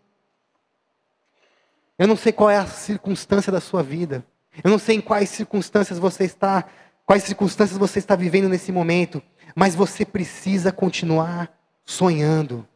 Eu 1.97 2.07
não 2.07 2.17
sei 2.17 2.33
qual 2.33 2.49
é 2.49 2.57
a 2.57 2.67
circunstância 2.67 3.51
da 3.51 3.61
sua 3.61 3.81
vida. 3.81 4.25
Eu 4.63 4.69
não 4.69 4.79
sei 4.79 4.97
em 4.97 5.01
quais 5.01 5.29
circunstâncias 5.29 5.97
você 5.97 6.25
está, 6.25 6.65
quais 7.05 7.23
circunstâncias 7.23 7.77
você 7.77 7.99
está 7.99 8.15
vivendo 8.15 8.49
nesse 8.49 8.71
momento, 8.71 9.21
mas 9.55 9.75
você 9.75 10.05
precisa 10.05 10.71
continuar 10.71 11.51
sonhando. 11.85 12.67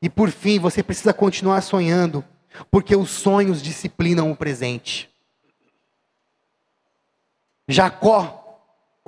E 0.00 0.08
por 0.08 0.30
fim, 0.30 0.58
você 0.58 0.82
precisa 0.82 1.12
continuar 1.12 1.60
sonhando, 1.60 2.24
porque 2.70 2.96
os 2.96 3.10
sonhos 3.10 3.62
disciplinam 3.62 4.30
o 4.30 4.36
presente. 4.36 5.10
Jacó 7.68 8.39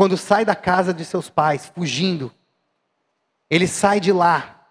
quando 0.03 0.17
sai 0.17 0.45
da 0.45 0.57
casa 0.57 0.93
de 0.93 1.05
seus 1.05 1.31
pais, 1.31 1.67
fugindo, 1.67 2.35
ele 3.49 3.69
sai 3.69 4.01
de 4.01 4.11
lá, 4.11 4.67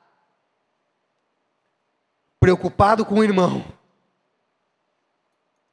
preocupado 2.37 3.05
com 3.05 3.15
o 3.15 3.23
irmão, 3.23 3.63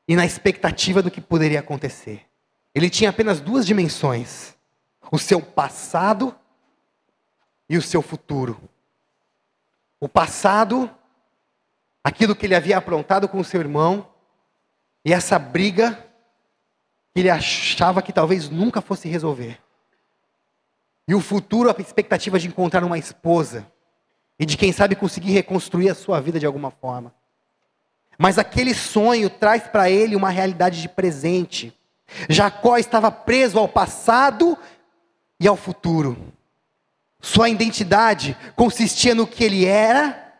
e 0.06 0.14
na 0.14 0.24
expectativa 0.24 1.02
do 1.02 1.10
que 1.10 1.20
poderia 1.20 1.58
acontecer. 1.58 2.24
Ele 2.72 2.88
tinha 2.88 3.10
apenas 3.10 3.40
duas 3.40 3.66
dimensões: 3.66 4.54
o 5.10 5.18
seu 5.18 5.42
passado 5.42 6.32
e 7.68 7.76
o 7.76 7.82
seu 7.82 8.00
futuro. 8.00 8.60
o 9.98 10.08
passado, 10.08 10.88
aquilo 12.04 12.36
que 12.36 12.46
ele 12.46 12.54
havia 12.54 12.78
aprontado 12.78 13.28
com 13.28 13.40
o 13.40 13.44
seu 13.44 13.60
irmão, 13.60 14.08
e 15.04 15.12
essa 15.12 15.36
briga 15.36 16.07
que 17.18 17.22
ele 17.22 17.30
achava 17.30 18.00
que 18.00 18.12
talvez 18.12 18.48
nunca 18.48 18.80
fosse 18.80 19.08
resolver. 19.08 19.58
E 21.08 21.16
o 21.16 21.20
futuro, 21.20 21.68
a 21.68 21.82
expectativa 21.82 22.38
de 22.38 22.46
encontrar 22.46 22.84
uma 22.84 22.96
esposa 22.96 23.66
e 24.38 24.46
de 24.46 24.56
quem 24.56 24.70
sabe 24.70 24.94
conseguir 24.94 25.32
reconstruir 25.32 25.88
a 25.88 25.96
sua 25.96 26.20
vida 26.20 26.38
de 26.38 26.46
alguma 26.46 26.70
forma. 26.70 27.12
Mas 28.16 28.38
aquele 28.38 28.72
sonho 28.72 29.28
traz 29.28 29.64
para 29.64 29.90
ele 29.90 30.14
uma 30.14 30.30
realidade 30.30 30.80
de 30.80 30.88
presente. 30.88 31.76
Jacó 32.28 32.78
estava 32.78 33.10
preso 33.10 33.58
ao 33.58 33.66
passado 33.66 34.56
e 35.40 35.48
ao 35.48 35.56
futuro. 35.56 36.16
Sua 37.20 37.48
identidade 37.48 38.36
consistia 38.54 39.12
no 39.12 39.26
que 39.26 39.42
ele 39.42 39.64
era 39.64 40.34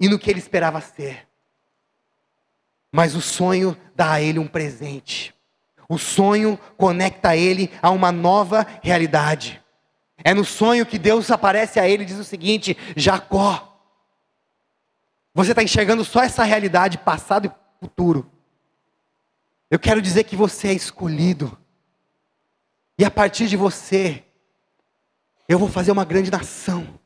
e 0.00 0.08
no 0.08 0.18
que 0.18 0.28
ele 0.28 0.40
esperava 0.40 0.80
ser. 0.80 1.28
Mas 2.92 3.16
o 3.16 3.22
sonho 3.22 3.76
dá 3.96 4.12
a 4.12 4.20
ele 4.20 4.38
um 4.38 4.46
presente. 4.46 5.34
O 5.88 5.98
sonho 5.98 6.58
conecta 6.76 7.34
ele 7.34 7.70
a 7.80 7.90
uma 7.90 8.12
nova 8.12 8.66
realidade. 8.82 9.62
É 10.22 10.34
no 10.34 10.44
sonho 10.44 10.86
que 10.86 10.98
Deus 10.98 11.30
aparece 11.30 11.80
a 11.80 11.88
ele 11.88 12.02
e 12.02 12.06
diz 12.06 12.18
o 12.18 12.24
seguinte: 12.24 12.76
Jacó, 12.94 13.72
você 15.34 15.52
está 15.52 15.62
enxergando 15.62 16.04
só 16.04 16.22
essa 16.22 16.44
realidade, 16.44 16.98
passado 16.98 17.46
e 17.46 17.80
futuro. 17.80 18.30
Eu 19.70 19.78
quero 19.78 20.02
dizer 20.02 20.24
que 20.24 20.36
você 20.36 20.68
é 20.68 20.74
escolhido. 20.74 21.58
E 22.98 23.04
a 23.04 23.10
partir 23.10 23.48
de 23.48 23.56
você, 23.56 24.22
eu 25.48 25.58
vou 25.58 25.68
fazer 25.68 25.90
uma 25.90 26.04
grande 26.04 26.30
nação. 26.30 27.00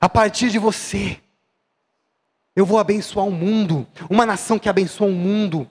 A 0.00 0.08
partir 0.08 0.50
de 0.50 0.58
você, 0.58 1.20
eu 2.60 2.66
vou 2.66 2.78
abençoar 2.78 3.26
o 3.26 3.32
mundo, 3.32 3.86
uma 4.10 4.26
nação 4.26 4.58
que 4.58 4.68
abençoa 4.68 5.08
o 5.08 5.12
mundo. 5.12 5.68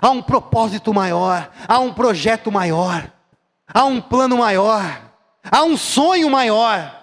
Há 0.00 0.08
um 0.08 0.22
propósito 0.22 0.92
maior, 0.94 1.52
há 1.68 1.78
um 1.78 1.92
projeto 1.92 2.50
maior, 2.50 3.12
há 3.68 3.84
um 3.84 4.00
plano 4.00 4.38
maior, 4.38 5.12
há 5.44 5.62
um 5.62 5.76
sonho 5.76 6.30
maior. 6.30 6.98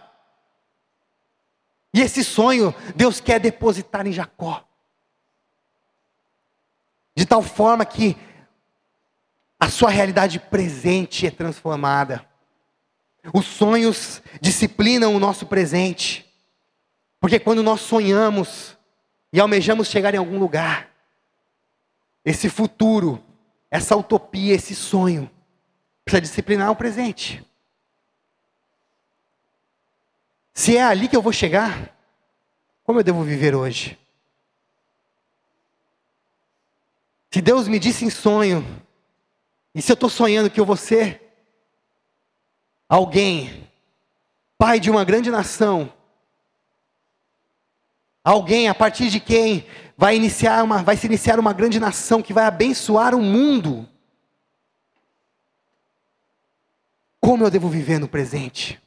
E 1.93 2.01
esse 2.01 2.23
sonho 2.23 2.73
Deus 2.95 3.19
quer 3.19 3.39
depositar 3.39 4.07
em 4.07 4.11
Jacó. 4.11 4.63
De 7.15 7.23
tal 7.23 7.43
forma 7.43 7.85
que 7.85 8.17
a 9.59 9.69
sua 9.69 9.91
realidade 9.91 10.39
presente 10.39 11.27
é 11.27 11.31
transformada. 11.31 12.25
Os 13.31 13.45
sonhos 13.45 14.23
disciplinam 14.41 15.13
o 15.13 15.19
nosso 15.19 15.45
presente. 15.45 16.25
Porque 17.19 17.37
quando 17.37 17.61
nós 17.61 17.81
sonhamos 17.81 18.78
e 19.31 19.39
almejamos 19.39 19.87
chegar 19.87 20.13
em 20.13 20.17
algum 20.17 20.39
lugar, 20.39 20.89
esse 22.25 22.49
futuro, 22.49 23.23
essa 23.69 23.95
utopia, 23.95 24.55
esse 24.55 24.75
sonho, 24.75 25.29
precisa 26.03 26.21
disciplinar 26.21 26.71
o 26.71 26.75
presente. 26.75 27.45
Se 30.53 30.75
é 30.75 30.83
ali 30.83 31.07
que 31.07 31.15
eu 31.15 31.21
vou 31.21 31.31
chegar, 31.31 31.95
como 32.83 32.99
eu 32.99 33.03
devo 33.03 33.23
viver 33.23 33.55
hoje? 33.55 33.97
Se 37.31 37.41
Deus 37.41 37.67
me 37.67 37.77
disse 37.77 38.03
em 38.03 38.09
sonho, 38.09 38.65
e 39.73 39.81
se 39.81 39.91
eu 39.91 39.93
estou 39.93 40.09
sonhando 40.09 40.49
que 40.49 40.59
eu 40.59 40.65
vou 40.65 40.75
ser 40.75 41.21
alguém, 42.89 43.69
pai 44.57 44.79
de 44.79 44.89
uma 44.89 45.05
grande 45.05 45.29
nação, 45.29 45.93
alguém 48.23 48.67
a 48.67 48.75
partir 48.75 49.09
de 49.09 49.19
quem 49.19 49.65
vai 49.97 50.15
iniciar 50.15 50.63
uma, 50.63 50.83
vai 50.83 50.95
se 50.95 51.07
iniciar 51.07 51.39
uma 51.39 51.53
grande 51.53 51.79
nação 51.79 52.21
que 52.21 52.33
vai 52.33 52.45
abençoar 52.45 53.13
o 53.13 53.21
mundo. 53.21 53.87
Como 57.19 57.43
eu 57.43 57.51
devo 57.51 57.67
viver 57.67 57.99
no 57.99 58.07
presente? 58.07 58.81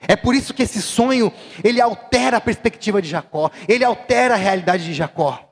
É 0.00 0.14
por 0.14 0.34
isso 0.34 0.54
que 0.54 0.62
esse 0.62 0.80
sonho, 0.80 1.32
ele 1.64 1.80
altera 1.80 2.36
a 2.36 2.40
perspectiva 2.40 3.02
de 3.02 3.08
Jacó, 3.08 3.50
ele 3.66 3.84
altera 3.84 4.34
a 4.34 4.36
realidade 4.36 4.84
de 4.84 4.94
Jacó. 4.94 5.44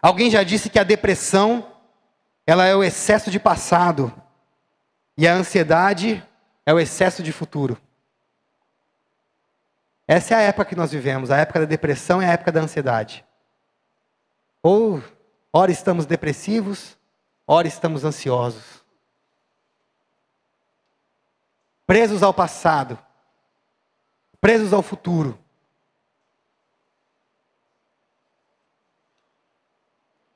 Alguém 0.00 0.30
já 0.30 0.42
disse 0.42 0.68
que 0.68 0.78
a 0.78 0.84
depressão, 0.84 1.64
ela 2.44 2.66
é 2.66 2.74
o 2.74 2.82
excesso 2.82 3.30
de 3.30 3.38
passado, 3.38 4.12
e 5.16 5.28
a 5.28 5.34
ansiedade 5.34 6.26
é 6.66 6.74
o 6.74 6.80
excesso 6.80 7.22
de 7.22 7.30
futuro. 7.30 7.78
Essa 10.12 10.34
é 10.34 10.36
a 10.36 10.40
época 10.42 10.66
que 10.66 10.76
nós 10.76 10.92
vivemos, 10.92 11.30
a 11.30 11.38
época 11.38 11.60
da 11.60 11.64
depressão 11.64 12.20
e 12.20 12.26
a 12.26 12.32
época 12.32 12.52
da 12.52 12.60
ansiedade. 12.60 13.24
Ou, 14.62 15.02
ora 15.50 15.72
estamos 15.72 16.04
depressivos, 16.04 16.98
ora 17.46 17.66
estamos 17.66 18.04
ansiosos. 18.04 18.82
presos 21.92 22.22
ao 22.22 22.32
passado, 22.32 22.98
presos 24.40 24.72
ao 24.72 24.82
futuro. 24.82 25.38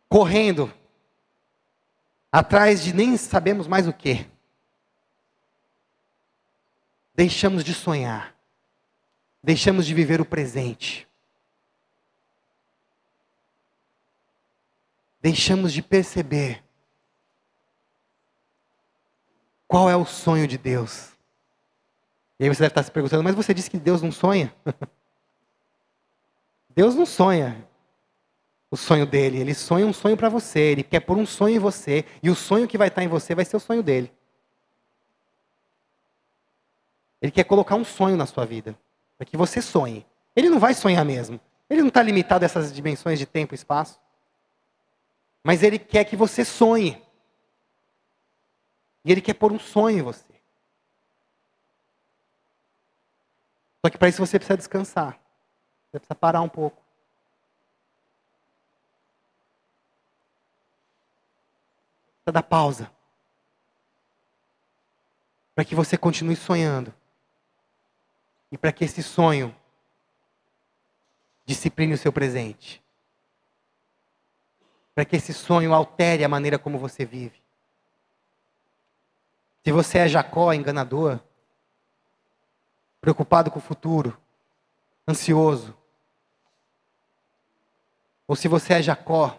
Correndo 0.07 0.71
atrás 2.31 2.83
de 2.83 2.93
nem 2.93 3.17
sabemos 3.17 3.67
mais 3.67 3.89
o 3.89 3.93
que. 3.95 4.31
Deixamos 7.15 7.65
de 7.65 7.73
sonhar, 7.73 8.36
deixamos 9.43 9.87
de 9.87 9.95
viver 9.95 10.21
o 10.21 10.25
presente. 10.25 11.09
Deixamos 15.21 15.73
de 15.73 15.83
perceber 15.83 16.63
qual 19.67 19.91
é 19.91 19.97
o 19.97 20.05
sonho 20.05 20.47
de 20.47 20.57
Deus. 20.57 21.17
E 22.39 22.45
aí 22.45 22.49
você 22.49 22.61
deve 22.61 22.73
estar 22.73 22.83
se 22.83 22.91
perguntando, 22.91 23.25
mas 23.25 23.35
você 23.35 23.55
disse 23.55 23.71
que 23.71 23.79
Deus 23.79 24.03
não 24.03 24.13
sonha? 24.13 24.55
Deus 26.75 26.95
não 26.95 27.07
sonha 27.07 27.67
o 28.71 28.77
sonho 28.77 29.07
dele, 29.07 29.39
ele 29.39 29.55
sonha 29.55 29.87
um 29.87 29.93
sonho 29.93 30.17
para 30.17 30.29
você, 30.29 30.61
ele 30.61 30.83
quer 30.83 31.01
pôr 31.01 31.17
um 31.17 31.25
sonho 31.25 31.57
em 31.57 31.59
você, 31.59 32.05
e 32.23 32.29
o 32.29 32.35
sonho 32.35 32.69
que 32.69 32.77
vai 32.77 32.89
estar 32.89 33.03
em 33.03 33.09
você 33.09 33.35
vai 33.35 33.45
ser 33.45 33.57
o 33.57 33.61
sonho 33.61 33.83
dele. 33.83 34.13
Ele 37.23 37.33
quer 37.33 37.45
colocar 37.45 37.77
um 37.77 37.85
sonho 37.85 38.17
na 38.17 38.27
sua 38.27 38.45
vida, 38.45 38.79
para 39.17 39.27
que 39.27 39.37
você 39.37 39.63
sonhe. 39.63 40.07
Ele 40.35 40.51
não 40.51 40.59
vai 40.59 40.75
sonhar 40.75 41.05
mesmo, 41.05 41.41
ele 41.69 41.81
não 41.81 41.89
está 41.89 42.03
limitado 42.03 42.45
a 42.45 42.47
essas 42.47 42.73
dimensões 42.73 43.19
de 43.19 43.27
tempo 43.27 43.55
e 43.55 43.57
espaço. 43.57 43.99
Mas 45.43 45.63
ele 45.63 45.79
quer 45.79 46.05
que 46.05 46.17
você 46.17 46.45
sonhe. 46.45 47.03
E 49.05 49.13
ele 49.13 49.21
quer 49.21 49.35
pôr 49.35 49.53
um 49.53 49.59
sonho 49.59 49.99
em 49.99 50.03
você. 50.03 50.25
Só 53.85 53.91
que 53.91 53.97
para 53.97 54.09
isso 54.09 54.19
você 54.19 54.39
precisa 54.39 54.57
descansar. 54.57 55.13
Você 55.87 56.01
precisa 56.01 56.15
parar 56.15 56.41
um 56.41 56.49
pouco. 56.49 56.83
Precisa 62.17 62.33
dar 62.33 62.43
pausa. 62.43 62.91
Para 65.55 65.65
que 65.65 65.77
você 65.77 65.97
continue 65.97 66.35
sonhando. 66.35 66.93
E 68.57 68.59
para 68.59 68.73
que 68.73 68.87
esse 68.87 69.03
sonho 69.03 69.55
discipline 71.45 71.93
o 71.93 71.99
seu 71.99 72.11
presente. 72.11 72.83
Para 74.95 75.05
que 75.05 75.15
esse 75.15 75.35
sonho 75.35 75.75
altere 75.75 76.25
a 76.25 76.29
maneira 76.29 76.59
como 76.59 76.79
você 76.79 77.05
vive. 77.05 77.39
Se 79.63 79.71
você 79.71 79.99
é 79.99 80.09
Jacó, 80.09 80.55
enganador, 80.55 81.21
preocupado 82.99 83.51
com 83.51 83.59
o 83.59 83.63
futuro, 83.63 84.19
ansioso. 85.07 85.77
Ou 88.27 88.35
se 88.35 88.49
você 88.49 88.73
é 88.73 88.83
Jacó, 88.83 89.39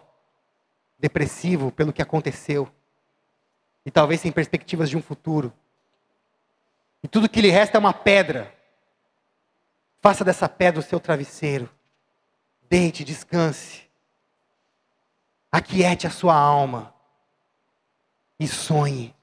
depressivo 0.96 1.72
pelo 1.72 1.92
que 1.92 2.02
aconteceu, 2.02 2.72
e 3.84 3.90
talvez 3.90 4.20
sem 4.20 4.30
perspectivas 4.30 4.88
de 4.88 4.96
um 4.96 5.02
futuro, 5.02 5.52
e 7.02 7.08
tudo 7.08 7.28
que 7.28 7.40
lhe 7.40 7.50
resta 7.50 7.78
é 7.78 7.80
uma 7.80 7.92
pedra, 7.92 8.56
faça 10.00 10.24
dessa 10.24 10.48
pedra 10.48 10.80
o 10.80 10.82
seu 10.82 11.00
travesseiro, 11.00 11.68
deite, 12.68 13.04
descanse, 13.04 13.88
aquiete 15.50 16.06
a 16.06 16.10
sua 16.10 16.34
alma, 16.34 16.94
e 18.38 18.46
sonhe. 18.46 19.14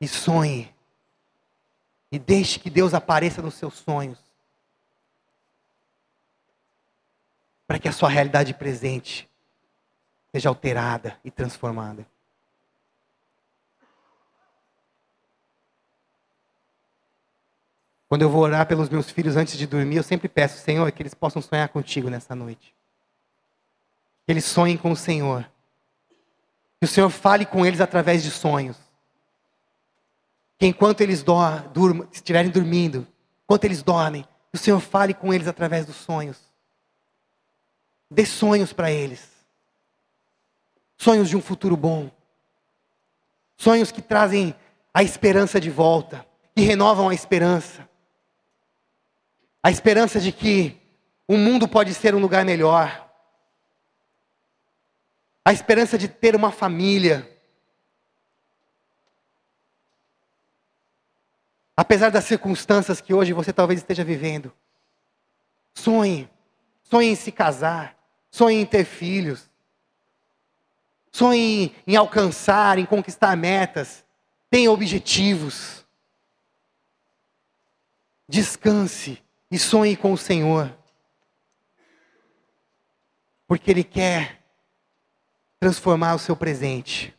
E 0.00 0.08
sonhe. 0.08 0.74
E 2.10 2.18
deixe 2.18 2.58
que 2.58 2.68
Deus 2.68 2.94
apareça 2.94 3.40
nos 3.40 3.54
seus 3.54 3.74
sonhos. 3.74 4.18
Para 7.66 7.78
que 7.78 7.88
a 7.88 7.92
sua 7.92 8.08
realidade 8.08 8.52
presente 8.54 9.28
seja 10.32 10.48
alterada 10.48 11.18
e 11.24 11.30
transformada. 11.30 12.06
Quando 18.14 18.22
eu 18.22 18.30
vou 18.30 18.42
orar 18.42 18.64
pelos 18.64 18.88
meus 18.88 19.10
filhos 19.10 19.36
antes 19.36 19.58
de 19.58 19.66
dormir, 19.66 19.96
eu 19.96 20.02
sempre 20.04 20.28
peço, 20.28 20.62
Senhor, 20.62 20.88
que 20.92 21.02
eles 21.02 21.14
possam 21.14 21.42
sonhar 21.42 21.68
contigo 21.70 22.08
nessa 22.08 22.32
noite. 22.32 22.72
Que 24.24 24.32
eles 24.32 24.44
sonhem 24.44 24.76
com 24.76 24.92
o 24.92 24.96
Senhor. 24.96 25.44
Que 26.78 26.84
o 26.84 26.86
Senhor 26.86 27.10
fale 27.10 27.44
com 27.44 27.66
eles 27.66 27.80
através 27.80 28.22
de 28.22 28.30
sonhos. 28.30 28.76
Que 30.56 30.66
enquanto 30.66 31.00
eles 31.00 31.24
durmam, 31.24 32.06
estiverem 32.12 32.52
dormindo, 32.52 33.04
enquanto 33.42 33.64
eles 33.64 33.82
dormem, 33.82 34.24
o 34.52 34.58
Senhor 34.58 34.78
fale 34.78 35.12
com 35.12 35.34
eles 35.34 35.48
através 35.48 35.84
dos 35.84 35.96
sonhos. 35.96 36.38
Dê 38.08 38.24
sonhos 38.24 38.72
para 38.72 38.92
eles. 38.92 39.28
Sonhos 40.96 41.28
de 41.28 41.36
um 41.36 41.42
futuro 41.42 41.76
bom. 41.76 42.08
Sonhos 43.56 43.90
que 43.90 44.00
trazem 44.00 44.54
a 44.94 45.02
esperança 45.02 45.60
de 45.60 45.68
volta, 45.68 46.24
que 46.54 46.62
renovam 46.62 47.08
a 47.08 47.14
esperança. 47.14 47.92
A 49.64 49.70
esperança 49.70 50.20
de 50.20 50.30
que 50.30 50.78
o 51.26 51.38
mundo 51.38 51.66
pode 51.66 51.94
ser 51.94 52.14
um 52.14 52.18
lugar 52.18 52.44
melhor. 52.44 53.10
A 55.42 55.54
esperança 55.54 55.96
de 55.96 56.06
ter 56.06 56.36
uma 56.36 56.52
família. 56.52 57.26
Apesar 61.74 62.10
das 62.10 62.24
circunstâncias 62.24 63.00
que 63.00 63.14
hoje 63.14 63.32
você 63.32 63.54
talvez 63.54 63.80
esteja 63.80 64.04
vivendo. 64.04 64.52
Sonhe. 65.72 66.28
Sonhe 66.82 67.08
em 67.08 67.16
se 67.16 67.32
casar. 67.32 67.96
Sonhe 68.30 68.60
em 68.60 68.66
ter 68.66 68.84
filhos. 68.84 69.48
Sonhe 71.10 71.74
em, 71.86 71.96
alcançar, 71.96 72.78
em 72.78 72.84
conquistar 72.84 73.34
metas. 73.34 74.04
Tenha 74.50 74.70
objetivos. 74.70 75.86
Descanse 78.28 79.23
e 79.54 79.58
sonhe 79.58 79.96
com 79.96 80.12
o 80.12 80.18
Senhor. 80.18 80.76
Porque 83.46 83.70
Ele 83.70 83.84
quer 83.84 84.42
transformar 85.60 86.16
o 86.16 86.18
seu 86.18 86.36
presente. 86.36 87.16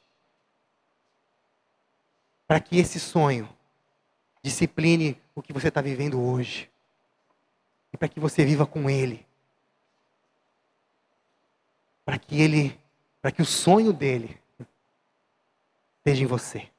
Para 2.45 2.59
que 2.59 2.77
esse 2.77 2.99
sonho 2.99 3.47
discipline 4.43 5.17
o 5.33 5.41
que 5.41 5.53
você 5.53 5.69
está 5.69 5.79
vivendo 5.79 6.21
hoje. 6.21 6.69
E 7.93 7.97
para 7.97 8.09
que 8.09 8.19
você 8.19 8.43
viva 8.43 8.67
com 8.67 8.89
Ele. 8.89 9.25
Para 12.03 12.19
que 12.19 12.41
Ele, 12.41 12.77
para 13.21 13.31
que 13.31 13.41
o 13.41 13.45
sonho 13.45 13.93
dele 13.93 14.37
esteja 15.99 16.21
em 16.21 16.27
você. 16.27 16.69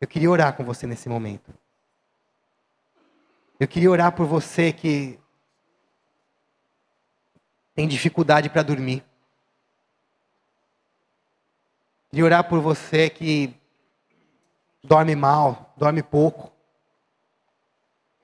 Eu 0.00 0.08
queria 0.08 0.28
orar 0.28 0.56
com 0.56 0.64
você 0.64 0.84
nesse 0.84 1.08
momento. 1.08 1.61
Eu 3.62 3.68
queria 3.68 3.88
orar 3.88 4.10
por 4.10 4.26
você 4.26 4.72
que 4.72 5.20
tem 7.76 7.86
dificuldade 7.86 8.50
para 8.50 8.64
dormir. 8.64 9.04
Queria 12.10 12.24
orar 12.24 12.48
por 12.48 12.58
você 12.58 13.08
que 13.08 13.54
dorme 14.82 15.14
mal, 15.14 15.72
dorme 15.76 16.02
pouco. 16.02 16.52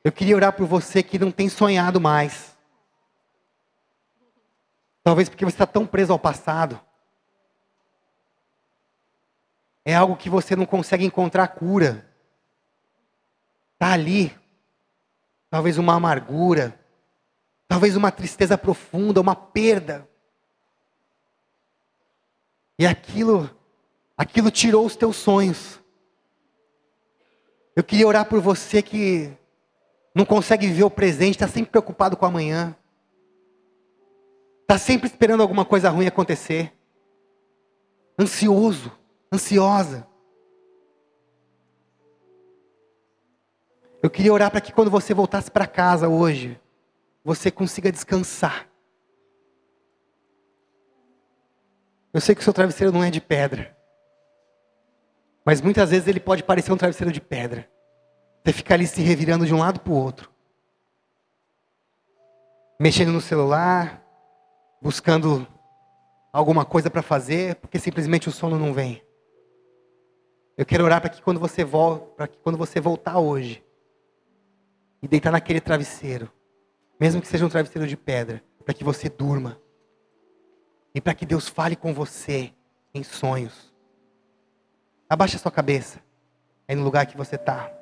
Eu 0.03 0.11
queria 0.11 0.35
orar 0.35 0.53
por 0.55 0.67
você 0.67 1.05
que 1.05 1.21
não 1.21 1.31
tem 1.31 1.49
sonhado 1.49 2.01
mais. 2.01 2.59
Talvez 5.05 5.29
porque 5.29 5.45
você 5.45 5.55
está 5.55 5.67
tão 5.69 5.87
preso 5.87 6.13
ao 6.13 6.19
passado. 6.19 6.81
É 9.85 9.95
algo 9.95 10.17
que 10.17 10.29
você 10.29 10.57
não 10.57 10.67
consegue 10.67 11.05
encontrar 11.05 11.47
cura. 11.47 12.13
Está 13.75 13.93
ali, 13.93 14.37
talvez 15.51 15.79
uma 15.79 15.95
amargura, 15.95 16.79
talvez 17.67 17.97
uma 17.97 18.11
tristeza 18.13 18.57
profunda, 18.57 19.21
uma 19.21 19.35
perda. 19.35 20.09
E 22.79 22.87
aquilo, 22.87 23.51
aquilo 24.17 24.51
tirou 24.51 24.87
os 24.87 24.97
teus 24.97 25.17
sonhos. 25.17 25.81
Eu 27.75 27.83
queria 27.85 28.07
orar 28.07 28.27
por 28.27 28.41
você 28.41 28.83
que 28.83 29.33
não 30.15 30.25
consegue 30.25 30.67
viver 30.67 30.85
o 30.85 30.91
presente, 30.91 31.35
está 31.35 31.49
sempre 31.49 31.71
preocupado 31.71 32.17
com 32.17 32.27
amanhã. 32.27 32.77
Está 34.63 34.77
sempre 34.77 35.07
esperando 35.09 35.41
alguma 35.41 35.65
coisa 35.65 35.89
ruim 35.89 36.07
acontecer. 36.07 36.73
Ansioso, 38.19 38.93
ansiosa. 39.33 40.07
Eu 44.03 44.09
queria 44.09 44.33
orar 44.33 44.51
para 44.51 44.61
que 44.61 44.73
quando 44.73 44.91
você 44.91 45.13
voltasse 45.13 45.51
para 45.51 45.67
casa 45.67 46.09
hoje, 46.09 46.61
você 47.25 47.51
consiga 47.51 47.91
descansar. 47.91 48.69
Eu 52.13 52.21
sei 52.21 52.35
que 52.35 52.41
o 52.41 52.45
seu 52.45 52.53
travesseiro 52.53 52.93
não 52.93 53.03
é 53.03 53.11
de 53.11 53.21
pedra. 53.21 53.77
Mas 55.45 55.61
muitas 55.61 55.91
vezes 55.91 56.07
ele 56.07 56.21
pode 56.21 56.43
parecer 56.43 56.73
um 56.73 56.77
travesseiro 56.77 57.13
de 57.13 57.21
pedra. 57.21 57.69
Você 58.45 58.53
fica 58.53 58.75
ali 58.75 58.87
se 58.87 59.03
revirando 59.03 59.45
de 59.45 59.53
um 59.53 59.59
lado 59.59 59.81
para 59.81 59.93
o 59.93 59.97
outro. 59.97 60.31
Mexendo 62.81 63.13
no 63.13 63.21
celular, 63.21 64.03
buscando 64.81 65.47
alguma 66.33 66.65
coisa 66.65 66.89
para 66.89 67.03
fazer, 67.03 67.57
porque 67.57 67.79
simplesmente 67.79 68.29
o 68.29 68.33
sono 68.33 68.59
não 68.59 68.73
vem. 68.73 69.03
Eu 70.57 70.65
quero 70.65 70.85
orar 70.85 71.01
para 71.01 71.11
que 71.11 71.21
quando 71.21 71.41
você 71.41 71.65
volta, 71.65 72.07
para 72.15 72.29
que 72.29 72.39
quando 72.39 72.57
você 72.57 72.81
voltar 72.81 73.19
hoje, 73.19 73.65
e 75.03 75.09
deitar 75.09 75.31
naquele 75.31 75.61
travesseiro, 75.61 76.31
mesmo 76.99 77.21
que 77.21 77.29
seja 77.29 77.47
um 77.47 77.49
travesseiro 77.49 77.87
de 77.87 77.97
pedra, 77.97 78.43
para 78.65 78.75
que 78.75 78.85
você 78.85 79.09
durma. 79.09 79.59
E 80.95 81.01
para 81.01 81.15
que 81.15 81.25
Deus 81.25 81.49
fale 81.49 81.77
com 81.77 81.95
você 81.95 82.53
em 82.93 83.03
sonhos. 83.03 83.73
Abaixa 85.09 85.39
sua 85.39 85.53
cabeça, 85.53 86.01
aí 86.67 86.75
no 86.75 86.83
lugar 86.83 87.07
que 87.07 87.17
você 87.17 87.37
está. 87.37 87.73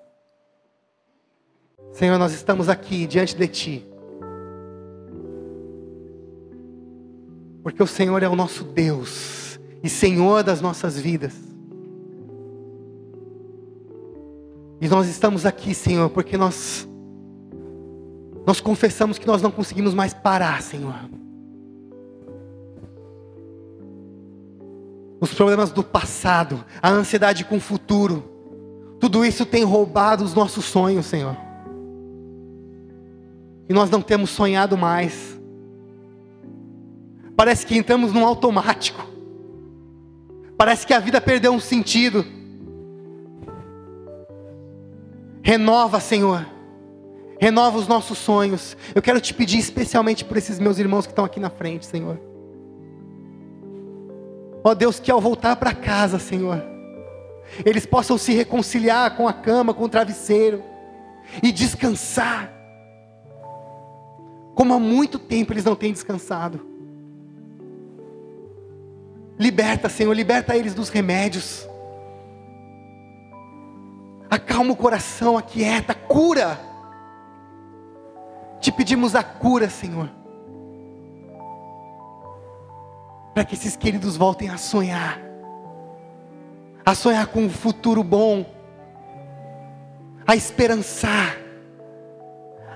Senhor, 1.93 2.19
nós 2.19 2.33
estamos 2.33 2.69
aqui 2.69 3.07
diante 3.07 3.35
de 3.35 3.49
Ti. 3.49 3.87
Porque 7.63 7.83
o 7.83 7.87
Senhor 7.87 8.23
é 8.23 8.29
o 8.29 8.37
nosso 8.37 8.63
Deus 8.63 9.59
e 9.83 9.89
Senhor 9.89 10.45
das 10.45 10.61
nossas 10.61 10.99
vidas. 10.99 11.35
E 14.81 14.89
nós 14.89 15.09
estamos 15.09 15.47
aqui, 15.47 15.75
Senhor, 15.75 16.11
porque 16.11 16.37
nós 16.37 16.87
nós 18.47 18.61
confessamos 18.61 19.19
que 19.19 19.27
nós 19.27 19.43
não 19.43 19.51
conseguimos 19.51 19.93
mais 19.93 20.15
parar, 20.15 20.63
Senhor. 20.63 20.95
Os 25.21 25.35
problemas 25.35 25.73
do 25.73 25.83
passado, 25.83 26.65
a 26.81 26.89
ansiedade 26.89 27.45
com 27.45 27.57
o 27.57 27.61
futuro, 27.61 28.23
tudo 29.01 29.25
isso 29.25 29.45
tem 29.45 29.65
roubado 29.65 30.23
os 30.23 30.33
nossos 30.33 30.65
sonhos, 30.65 31.07
Senhor. 31.07 31.37
E 33.69 33.75
nós 33.75 33.91
não 33.91 34.01
temos 34.01 34.31
sonhado 34.31 34.79
mais. 34.79 35.37
Parece 37.37 37.67
que 37.67 37.77
entramos 37.77 38.13
num 38.13 38.25
automático. 38.25 39.05
Parece 40.57 40.87
que 40.87 40.95
a 40.95 41.01
vida 41.01 41.21
perdeu 41.21 41.53
um 41.53 41.61
sentido. 41.61 42.25
Renova, 45.43 45.99
Senhor 45.99 46.56
renova 47.39 47.79
os 47.79 47.87
nossos 47.87 48.19
sonhos. 48.19 48.77
Eu 48.95 49.03
quero 49.03 49.21
te 49.21 49.35
pedir 49.35 49.59
especialmente 49.59 50.25
por 50.25 50.37
esses 50.37 50.59
meus 50.59 50.79
irmãos 50.79 51.07
que 51.07 51.13
estão 51.13 51.25
aqui 51.25 51.41
na 51.41 51.51
frente, 51.51 51.87
Senhor. 51.87 52.19
Ó 54.65 54.75
Deus, 54.75 54.99
que 54.99 55.11
ao 55.11 55.21
voltar 55.21 55.57
para 55.57 55.73
casa, 55.73 56.19
Senhor, 56.19 56.63
eles 57.65 57.87
possam 57.87 58.19
se 58.19 58.33
reconciliar 58.33 59.17
com 59.17 59.29
a 59.29 59.33
cama, 59.33 59.73
com 59.73 59.85
o 59.85 59.89
travesseiro 59.89 60.63
e 61.43 61.53
descansar. 61.53 62.53
Como 64.55 64.75
há 64.75 64.79
muito 64.79 65.19
tempo 65.19 65.53
eles 65.53 65.65
não 65.65 65.77
têm 65.77 65.93
descansado. 65.93 66.67
Liberta, 69.39 69.89
Senhor, 69.89 70.15
liberta 70.15 70.57
eles 70.57 70.75
dos 70.75 70.89
remédios. 70.89 71.69
Acalma 74.31 74.73
o 74.73 74.77
coração, 74.77 75.37
aquieta, 75.37 75.95
cura 75.95 76.59
te 78.61 78.73
pedimos 78.73 79.15
a 79.15 79.23
cura, 79.23 79.69
Senhor. 79.69 80.09
Para 83.35 83.45
que 83.45 83.55
esses 83.55 83.77
queridos 83.77 84.17
voltem 84.17 84.49
a 84.49 84.57
sonhar. 84.57 85.21
A 86.85 86.95
sonhar 86.95 87.27
com 87.27 87.41
um 87.41 87.51
futuro 87.51 88.03
bom. 88.03 88.45
A 90.27 90.35
esperançar. 90.35 91.37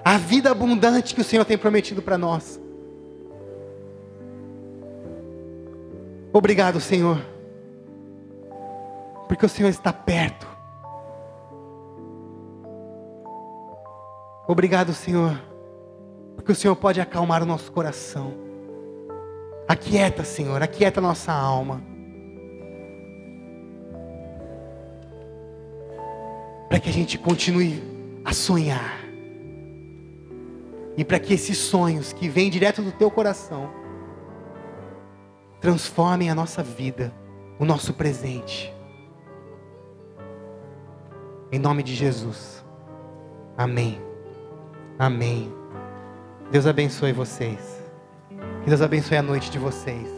A 0.05 0.17
vida 0.17 0.51
abundante 0.51 1.15
que 1.15 1.21
o 1.21 1.25
Senhor 1.25 1.45
tem 1.45 1.59
prometido 1.59 2.03
para 2.03 2.17
nós. 2.17 2.61
Obrigado, 6.33 6.81
Senhor. 6.81 7.19
Porque 9.27 9.47
o 9.47 9.49
Senhor 9.49 9.69
está 9.69 9.93
perto. 9.93 10.47
Obrigado, 14.47 14.93
Senhor, 14.93 15.41
porque 16.41 16.53
o 16.53 16.55
Senhor 16.55 16.75
pode 16.75 16.99
acalmar 17.03 17.43
o 17.43 17.47
nosso 17.47 17.71
coração. 17.71 18.33
Aquieta, 19.69 20.25
Senhor, 20.25 20.63
aquieta 20.63 20.99
a 20.99 21.03
nossa 21.03 21.31
alma. 21.31 21.83
Para 26.67 26.81
que 26.81 26.89
a 26.89 26.93
gente 26.93 27.19
continue 27.19 27.83
a 28.25 28.33
sonhar. 28.33 29.01
E 30.97 31.05
para 31.05 31.21
que 31.21 31.35
esses 31.35 31.59
sonhos 31.59 32.15
que 32.15 32.27
vêm 32.27 32.49
direto 32.49 32.81
do 32.81 32.91
teu 32.91 33.11
coração 33.11 33.71
transformem 35.61 36.31
a 36.31 36.35
nossa 36.35 36.63
vida, 36.63 37.13
o 37.59 37.67
nosso 37.67 37.93
presente. 37.93 38.75
Em 41.53 41.59
nome 41.59 41.83
de 41.83 41.95
Jesus. 41.95 42.65
Amém. 43.59 44.01
Amém. 44.99 45.60
Deus 46.51 46.67
abençoe 46.67 47.13
vocês. 47.13 47.81
Que 48.65 48.69
Deus 48.69 48.83
abençoe 48.83 49.17
a 49.17 49.23
noite 49.23 49.51
de 49.51 49.59
vocês. 49.59 50.09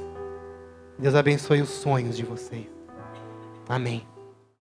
Que 0.97 1.03
Deus 1.03 1.15
abençoe 1.15 1.61
os 1.61 1.69
sonhos 1.69 2.17
de 2.17 2.25
vocês. 2.25 2.69
Amém. 3.69 4.12